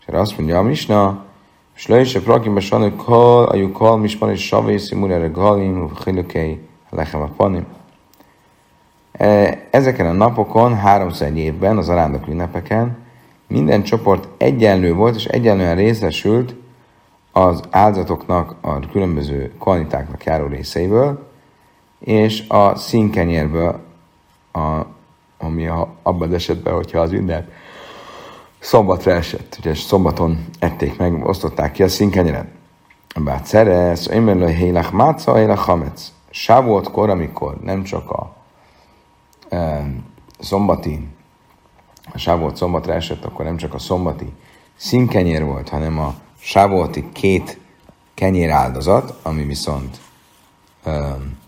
És 0.00 0.06
erre 0.06 0.20
azt 0.20 0.38
mondja 0.38 0.58
a 0.58 0.62
Misna, 0.62 1.24
Slöjse 1.74 2.20
prakimba 2.20 2.60
sanő 2.60 2.94
kol, 2.94 3.44
ajú 3.44 3.72
kol, 3.72 3.98
mispan 3.98 4.30
és 4.30 4.46
savészi, 4.46 4.94
murere 4.94 5.26
galim, 5.26 5.90
hilukei, 6.04 6.60
lechem 6.90 7.20
a 7.20 7.28
panim. 7.36 7.66
E, 9.12 9.58
ezeken 9.70 10.06
a 10.06 10.12
napokon, 10.12 10.76
háromszor 10.76 11.26
egy 11.26 11.38
évben, 11.38 11.78
az 11.78 11.88
arándok 11.88 12.28
ünnepeken, 12.28 12.96
minden 13.52 13.82
csoport 13.82 14.28
egyenlő 14.36 14.94
volt, 14.94 15.14
és 15.14 15.24
egyenlően 15.24 15.76
részesült 15.76 16.54
az 17.32 17.62
áldozatoknak, 17.70 18.54
a 18.60 18.78
különböző 18.80 19.52
kvalitáknak 19.58 20.24
járó 20.24 20.46
részeiből, 20.46 21.30
és 21.98 22.44
a 22.48 22.74
színkenyérből, 22.76 23.80
a, 24.52 24.80
ami 25.38 25.66
a, 25.66 25.88
abban 26.02 26.28
az 26.28 26.34
esetben, 26.34 26.74
hogyha 26.74 27.00
az 27.00 27.12
ünnep 27.12 27.50
szombatra 28.58 29.12
esett, 29.12 29.56
ugye 29.58 29.74
szombaton 29.74 30.44
ették 30.58 30.98
meg, 30.98 31.26
osztották 31.26 31.72
ki 31.72 31.82
a 31.82 31.88
színkenyeret. 31.88 32.46
Bár 33.24 33.40
szerez, 33.44 34.10
én 34.10 34.46
hélach 34.46 34.92
máca, 34.92 35.36
hélach 35.36 35.62
hamec. 35.62 36.12
Sávoltkor, 36.30 37.10
amikor 37.10 37.58
nem 37.60 37.82
csak 37.82 38.10
a 38.10 38.34
szombati, 40.38 41.08
a 42.12 42.18
sávolt 42.18 42.56
szombatra 42.56 42.92
esett, 42.94 43.24
akkor 43.24 43.44
nem 43.44 43.56
csak 43.56 43.74
a 43.74 43.78
szombati 43.78 44.32
színkenyér 44.76 45.44
volt, 45.44 45.68
hanem 45.68 45.98
a 45.98 46.14
sávolti 46.38 47.08
két 47.12 47.58
kenyér 48.14 48.50
áldozat, 48.50 49.14
ami 49.22 49.44
viszont 49.44 50.00
um, 50.86 51.38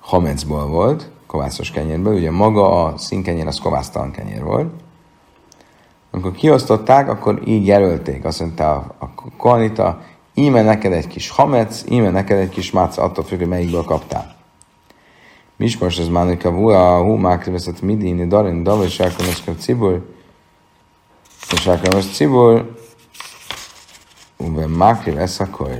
hamecból 0.00 0.66
volt, 0.66 1.10
kovászos 1.26 1.70
kenyérből, 1.70 2.14
ugye 2.14 2.30
maga 2.30 2.84
a 2.84 2.96
színkenyér 2.96 3.46
az 3.46 3.58
kovásztalan 3.58 4.10
kenyér 4.10 4.42
volt. 4.42 4.72
Amikor 6.10 6.32
kiosztották, 6.32 7.08
akkor 7.08 7.42
így 7.44 7.66
jelölték, 7.66 8.24
azt 8.24 8.40
mondta 8.40 8.70
a, 8.70 8.94
a 8.98 9.30
koanita, 9.36 10.02
íme 10.34 10.62
neked 10.62 10.92
egy 10.92 11.06
kis 11.06 11.30
hamec, 11.30 11.84
íme 11.88 12.10
neked 12.10 12.38
egy 12.38 12.48
kis 12.48 12.70
máca, 12.70 13.02
attól 13.02 13.24
függ, 13.24 13.38
hogy 13.38 13.48
melyikből 13.48 13.84
kaptál. 13.84 14.37
Mismos 15.58 15.98
az 15.98 16.08
mánika 16.08 16.50
vua, 16.50 17.02
hu 17.02 17.16
mákriveszett 17.16 17.80
midini, 17.80 18.26
darin, 18.26 18.62
dal, 18.62 18.84
és 18.84 19.00
elkonoszkav 19.00 19.56
cibur, 19.56 20.14
és 21.52 21.66
elkonosz 21.66 22.14
cibur, 22.14 22.76
uve 24.36 24.66
mákrivesz 24.66 25.40
akkor. 25.40 25.70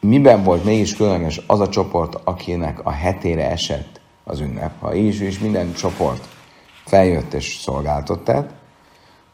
Miben 0.00 0.42
volt 0.42 0.64
mégis 0.64 0.96
különleges 0.96 1.40
az 1.46 1.60
a 1.60 1.68
csoport, 1.68 2.14
akinek 2.24 2.84
a 2.84 2.90
hetére 2.90 3.50
esett 3.50 4.00
az 4.24 4.40
ünnep? 4.40 4.80
Ha 4.80 4.94
így 4.94 5.20
is 5.20 5.38
minden 5.38 5.72
csoport 5.72 6.28
feljött 6.84 7.32
és 7.32 7.56
szolgáltott, 7.56 8.24
tehát, 8.24 8.54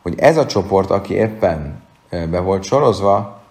hogy 0.02 0.18
ez 0.18 0.36
a 0.36 0.46
csoport, 0.46 0.90
aki 0.90 1.14
éppen 1.14 1.82
be 2.10 2.40
volt 2.40 2.62
sorozva, 2.62 3.42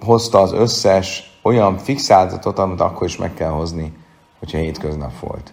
hozta 0.00 0.40
az 0.40 0.52
összes 0.52 1.31
olyan 1.42 1.78
fix 1.78 2.10
áldozatot, 2.10 2.58
amit 2.58 2.80
akkor 2.80 3.06
is 3.06 3.16
meg 3.16 3.34
kell 3.34 3.50
hozni, 3.50 3.92
hogyha 4.38 4.58
hétköznap 4.58 5.18
volt. 5.20 5.52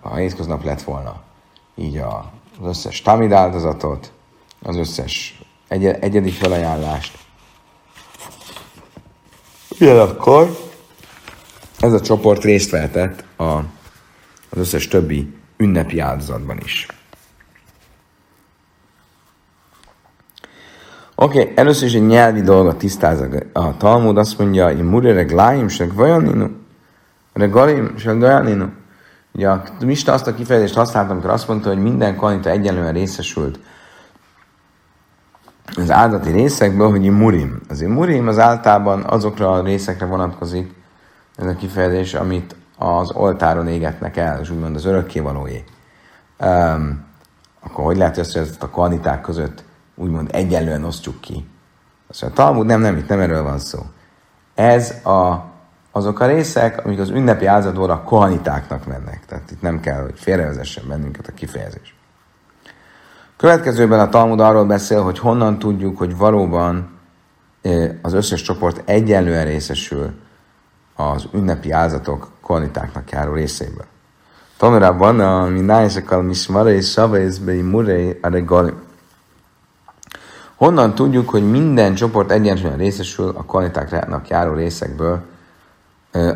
Ha 0.00 0.14
hétköznap 0.14 0.64
lett 0.64 0.82
volna. 0.82 1.20
Így 1.74 1.96
a, 1.96 2.32
az 2.60 2.66
összes 2.66 3.02
tamid 3.02 3.32
áldozatot, 3.32 4.12
az 4.62 4.76
összes 4.76 5.42
egy, 5.68 5.86
egyedi 5.86 6.30
felajánlást. 6.30 7.18
Ugyanakkor 9.80 10.56
ez 11.78 11.92
a 11.92 12.00
csoport 12.00 12.42
részt 12.42 12.70
vehetett 12.70 13.24
a, 13.36 13.44
az 14.50 14.58
összes 14.58 14.88
többi 14.88 15.34
ünnepi 15.56 15.98
áldozatban 15.98 16.58
is. 16.64 16.86
Oké, 21.22 21.40
okay, 21.40 21.52
először 21.56 21.88
is 21.88 21.94
egy 21.94 22.06
nyelvi 22.06 22.40
dolgot 22.40 22.76
tisztáz 22.76 23.24
a 23.52 23.76
Talmud, 23.76 24.18
azt 24.18 24.38
mondja, 24.38 24.66
hogy 24.66 24.82
murere 24.82 25.22
gláim 25.22 25.68
se 25.68 25.84
gvajaninu, 25.84 26.46
regalim 27.32 27.96
se 27.96 28.12
gvajaninu. 28.12 28.66
Ugye 29.32 29.48
a 29.48 29.62
Mista 29.84 30.12
azt 30.12 30.26
a 30.26 30.34
kifejezést 30.34 30.74
használtam, 30.74 31.12
amikor 31.12 31.30
azt 31.30 31.48
mondta, 31.48 31.68
hogy 31.68 31.82
minden 31.82 32.16
kanita 32.16 32.50
egyenlően 32.50 32.92
részesült 32.92 33.58
az 35.76 35.90
áldati 35.90 36.30
részekből, 36.30 36.90
hogy 36.90 37.10
murim. 37.10 37.60
Az 37.68 37.80
murim 37.80 38.28
az 38.28 38.38
általában 38.38 39.02
azokra 39.02 39.52
a 39.52 39.62
részekre 39.62 40.06
vonatkozik, 40.06 40.74
ez 41.36 41.46
a 41.46 41.54
kifejezés, 41.54 42.14
amit 42.14 42.56
az 42.78 43.12
oltáron 43.12 43.68
égetnek 43.68 44.16
el, 44.16 44.40
és 44.40 44.50
úgymond 44.50 44.76
az 44.76 44.84
örökkévalóé, 44.84 45.64
um, 46.40 47.04
akkor 47.60 47.84
hogy 47.84 47.96
lehet, 47.96 48.14
hogy 48.16 48.36
ezt 48.36 48.62
a 48.62 48.68
kvaliták 48.68 49.20
között 49.20 49.64
úgymond 49.94 50.28
egyenlően 50.32 50.84
osztjuk 50.84 51.20
ki? 51.20 51.46
Azt 52.08 52.22
mondja, 52.22 52.44
Talmud 52.44 52.66
nem, 52.66 52.80
nem, 52.80 52.96
itt 52.96 53.08
nem 53.08 53.20
erről 53.20 53.42
van 53.42 53.58
szó. 53.58 53.78
Ez 54.54 54.90
a, 55.04 55.44
azok 55.90 56.20
a 56.20 56.26
részek, 56.26 56.84
amik 56.84 56.98
az 56.98 57.10
ünnepi 57.10 57.46
áldozatból 57.46 57.90
a 57.90 58.02
kohanitáknak 58.02 58.86
mennek. 58.86 59.24
Tehát 59.26 59.50
itt 59.50 59.62
nem 59.62 59.80
kell, 59.80 60.02
hogy 60.02 60.18
félrevezessen 60.18 60.84
bennünket 60.88 61.26
a 61.26 61.32
kifejezés. 61.32 61.96
Következőben 63.36 64.00
a 64.00 64.08
Talmud 64.08 64.40
arról 64.40 64.64
beszél, 64.64 65.02
hogy 65.02 65.18
honnan 65.18 65.58
tudjuk, 65.58 65.98
hogy 65.98 66.16
valóban 66.16 66.98
az 68.02 68.12
összes 68.12 68.42
csoport 68.42 68.82
egyenlően 68.84 69.44
részesül 69.44 70.12
az 70.96 71.26
ünnepi 71.32 71.70
áldozatok 71.70 72.30
kvalitáknak 72.42 73.10
járó 73.10 73.32
részéből. 73.32 73.84
Tanulában 74.56 75.20
a 75.20 75.48
minájszakal 75.48 76.22
mismara 76.22 76.70
és 76.70 77.00
murei 77.62 78.18
a 78.22 78.28
regalim. 78.28 78.80
Honnan 80.62 80.94
tudjuk, 80.94 81.28
hogy 81.28 81.50
minden 81.50 81.94
csoport 81.94 82.30
egyenlően 82.30 82.76
részesül 82.76 83.28
a 83.28 83.42
kvalitáknak 83.42 84.28
járó 84.28 84.54
részekből 84.54 85.24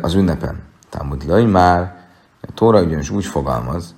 az 0.01 0.13
ünnepen? 0.13 0.63
Talmud 0.89 1.27
Laj 1.27 1.43
már, 1.43 2.07
a 2.41 2.51
Tóra 2.53 2.81
ugyanis 2.81 3.09
úgy 3.09 3.25
fogalmaz, 3.25 3.95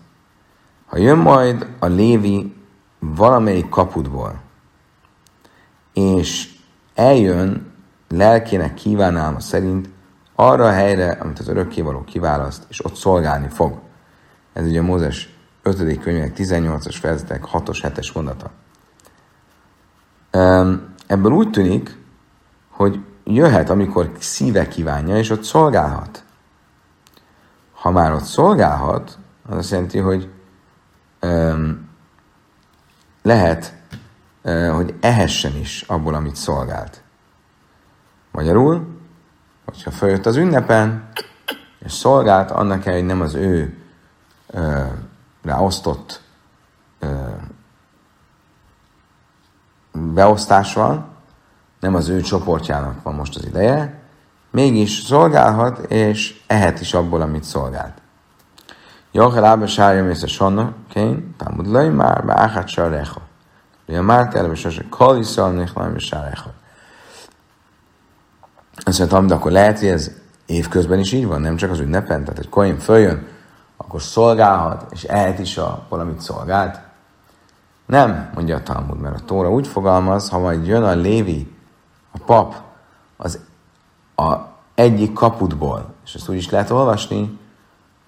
ha 0.86 0.97
jön 0.97 1.17
majd 1.17 1.67
a 1.80 1.86
Lévi 1.86 2.55
valamelyik 2.99 3.69
kapudból, 3.69 4.41
és 5.93 6.55
eljön 6.95 7.73
lelkének 8.09 8.73
kívánálma 8.73 9.39
szerint 9.39 9.89
arra 10.36 10.65
a 10.65 10.71
helyre, 10.71 11.11
amit 11.11 11.39
az 11.39 11.47
örökkévaló 11.47 12.03
kiválaszt, 12.03 12.65
és 12.69 12.86
ott 12.86 12.95
szolgálni 12.95 13.47
fog. 13.47 13.80
Ez 14.53 14.65
ugye 14.65 14.82
Mózes 14.82 15.36
5. 15.61 15.99
könyvének 15.99 16.34
18-as 16.38 16.95
fejezetek 16.99 17.43
6-os, 17.53 17.80
7-es 17.82 18.13
mondata. 18.13 18.51
Ebből 20.32 21.32
úgy 21.32 21.49
tűnik, 21.49 21.97
hogy 22.69 22.99
jöhet, 23.23 23.69
amikor 23.69 24.11
szíve 24.19 24.67
kívánja, 24.67 25.17
és 25.17 25.30
ott 25.30 25.43
szolgálhat. 25.43 26.23
Ha 27.73 27.91
már 27.91 28.13
ott 28.13 28.23
szolgálhat, 28.23 29.17
az 29.47 29.57
azt 29.57 29.71
jelenti, 29.71 29.97
hogy 29.97 30.30
um, 31.21 31.89
lehet, 33.21 33.73
uh, 34.43 34.69
hogy 34.71 34.93
ehessen 34.99 35.55
is 35.55 35.82
abból, 35.82 36.13
amit 36.13 36.36
szolgált. 36.36 37.01
Magyarul, 38.32 38.88
hogyha 39.65 39.91
följött 39.91 40.25
az 40.25 40.36
ünnepen, 40.36 41.09
és 41.80 41.91
szolgált, 41.91 42.51
annak 42.51 42.80
kell, 42.80 42.93
hogy 42.93 43.05
nem 43.05 43.21
az 43.21 43.34
ő 43.34 43.77
uh, 44.47 44.88
ráosztott 45.43 46.21
uh, 47.01 47.09
beosztás 50.00 50.74
van, 50.74 51.06
nem 51.80 51.95
az 51.95 52.10
ő 52.10 52.22
csoportjának 52.22 53.04
van 53.04 53.14
most 53.14 53.36
az 53.36 53.45
ideje, 53.45 54.00
mégis 54.52 54.91
szolgálhat, 54.91 55.80
és 55.91 56.41
ehet 56.47 56.80
is 56.80 56.93
abból, 56.93 57.22
amit 57.22 57.43
szolgált. 57.43 57.93
Jochel 59.12 59.45
Ába 59.45 59.68
Sárja 59.68 60.04
mész 60.04 60.24
a 60.24 60.28
Sanna, 60.28 60.74
Kén, 60.89 61.36
Lej 61.58 61.89
már, 61.89 62.26
be 62.26 62.34
Áhát 62.39 62.68
Sárecha. 62.68 63.22
Ugye 63.88 64.02
már 64.02 64.28
telve 64.28 64.56
sose 64.56 64.86
Kali 64.89 65.24
Szalnék, 65.24 65.74
Lajm 65.74 65.97
Sárecha. 65.97 66.52
Azt 68.84 68.97
mondtam, 68.97 69.28
de 69.28 69.34
akkor 69.34 69.52
lehet, 69.52 69.80
hogy 69.80 69.88
ez 69.88 70.12
évközben 70.45 71.00
is 71.00 71.12
így 71.12 71.26
van, 71.26 71.41
nem 71.41 71.56
csak 71.56 71.72
az 71.72 71.80
ünnepen, 71.80 72.24
tehát 72.24 72.39
egy 72.39 72.50
koin 72.50 72.78
följön, 72.78 73.28
akkor 73.78 74.02
szolgálhat, 74.02 74.86
és 74.91 75.04
ehet 75.04 75.39
is 75.39 75.58
a 75.58 75.86
valamit 75.89 76.22
szolgált. 76.22 76.80
Nem, 77.89 78.29
mondja 78.33 78.55
a 78.55 78.63
Talmud, 78.63 78.99
mert 78.99 79.15
a 79.15 79.25
Tóra 79.25 79.51
úgy 79.51 79.67
fogalmaz, 79.67 80.29
ha 80.29 80.39
majd 80.39 80.67
jön 80.67 80.83
a 80.83 80.93
Lévi, 80.93 81.55
a 82.11 82.17
pap, 82.25 82.55
az 83.17 83.39
a 84.15 84.35
egyik 84.75 85.13
kaputból, 85.13 85.93
és 86.05 86.13
ezt 86.13 86.29
úgy 86.29 86.35
is 86.35 86.49
lehet 86.49 86.69
olvasni, 86.69 87.39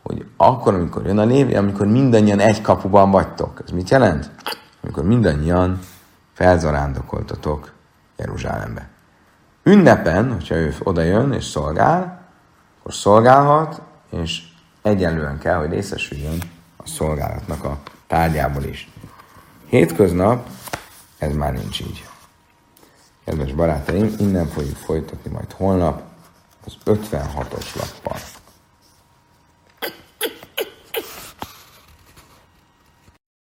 hogy 0.03 0.25
akkor, 0.37 0.73
amikor 0.73 1.05
jön 1.05 1.17
a 1.17 1.23
Lévi, 1.23 1.55
amikor 1.55 1.87
mindannyian 1.87 2.39
egy 2.39 2.61
kapuban 2.61 3.11
vagytok. 3.11 3.61
Ez 3.65 3.71
mit 3.71 3.89
jelent? 3.89 4.31
Amikor 4.83 5.03
mindannyian 5.03 5.79
felzarándokoltatok 6.33 7.71
Jeruzsálembe. 8.17 8.89
Ünnepen, 9.63 10.33
hogyha 10.33 10.55
ő 10.55 10.75
oda 10.83 11.01
jön 11.01 11.33
és 11.33 11.45
szolgál, 11.45 12.21
akkor 12.79 12.93
szolgálhat, 12.93 13.81
és 14.09 14.43
egyenlően 14.81 15.39
kell, 15.39 15.57
hogy 15.57 15.69
részesüljön 15.69 16.37
a 16.77 16.87
szolgálatnak 16.87 17.63
a 17.63 17.77
tárgyából 18.07 18.63
is. 18.63 18.90
Hétköznap 19.71 20.49
ez 21.17 21.33
már 21.33 21.53
nincs 21.53 21.79
így. 21.79 22.05
Kedves 23.25 23.53
barátaim, 23.53 24.15
innen 24.19 24.47
fogjuk 24.47 24.75
folytatni 24.75 25.31
majd 25.31 25.51
holnap 25.51 26.01
az 26.65 26.73
56-os 26.85 27.75
lappal. 27.75 28.17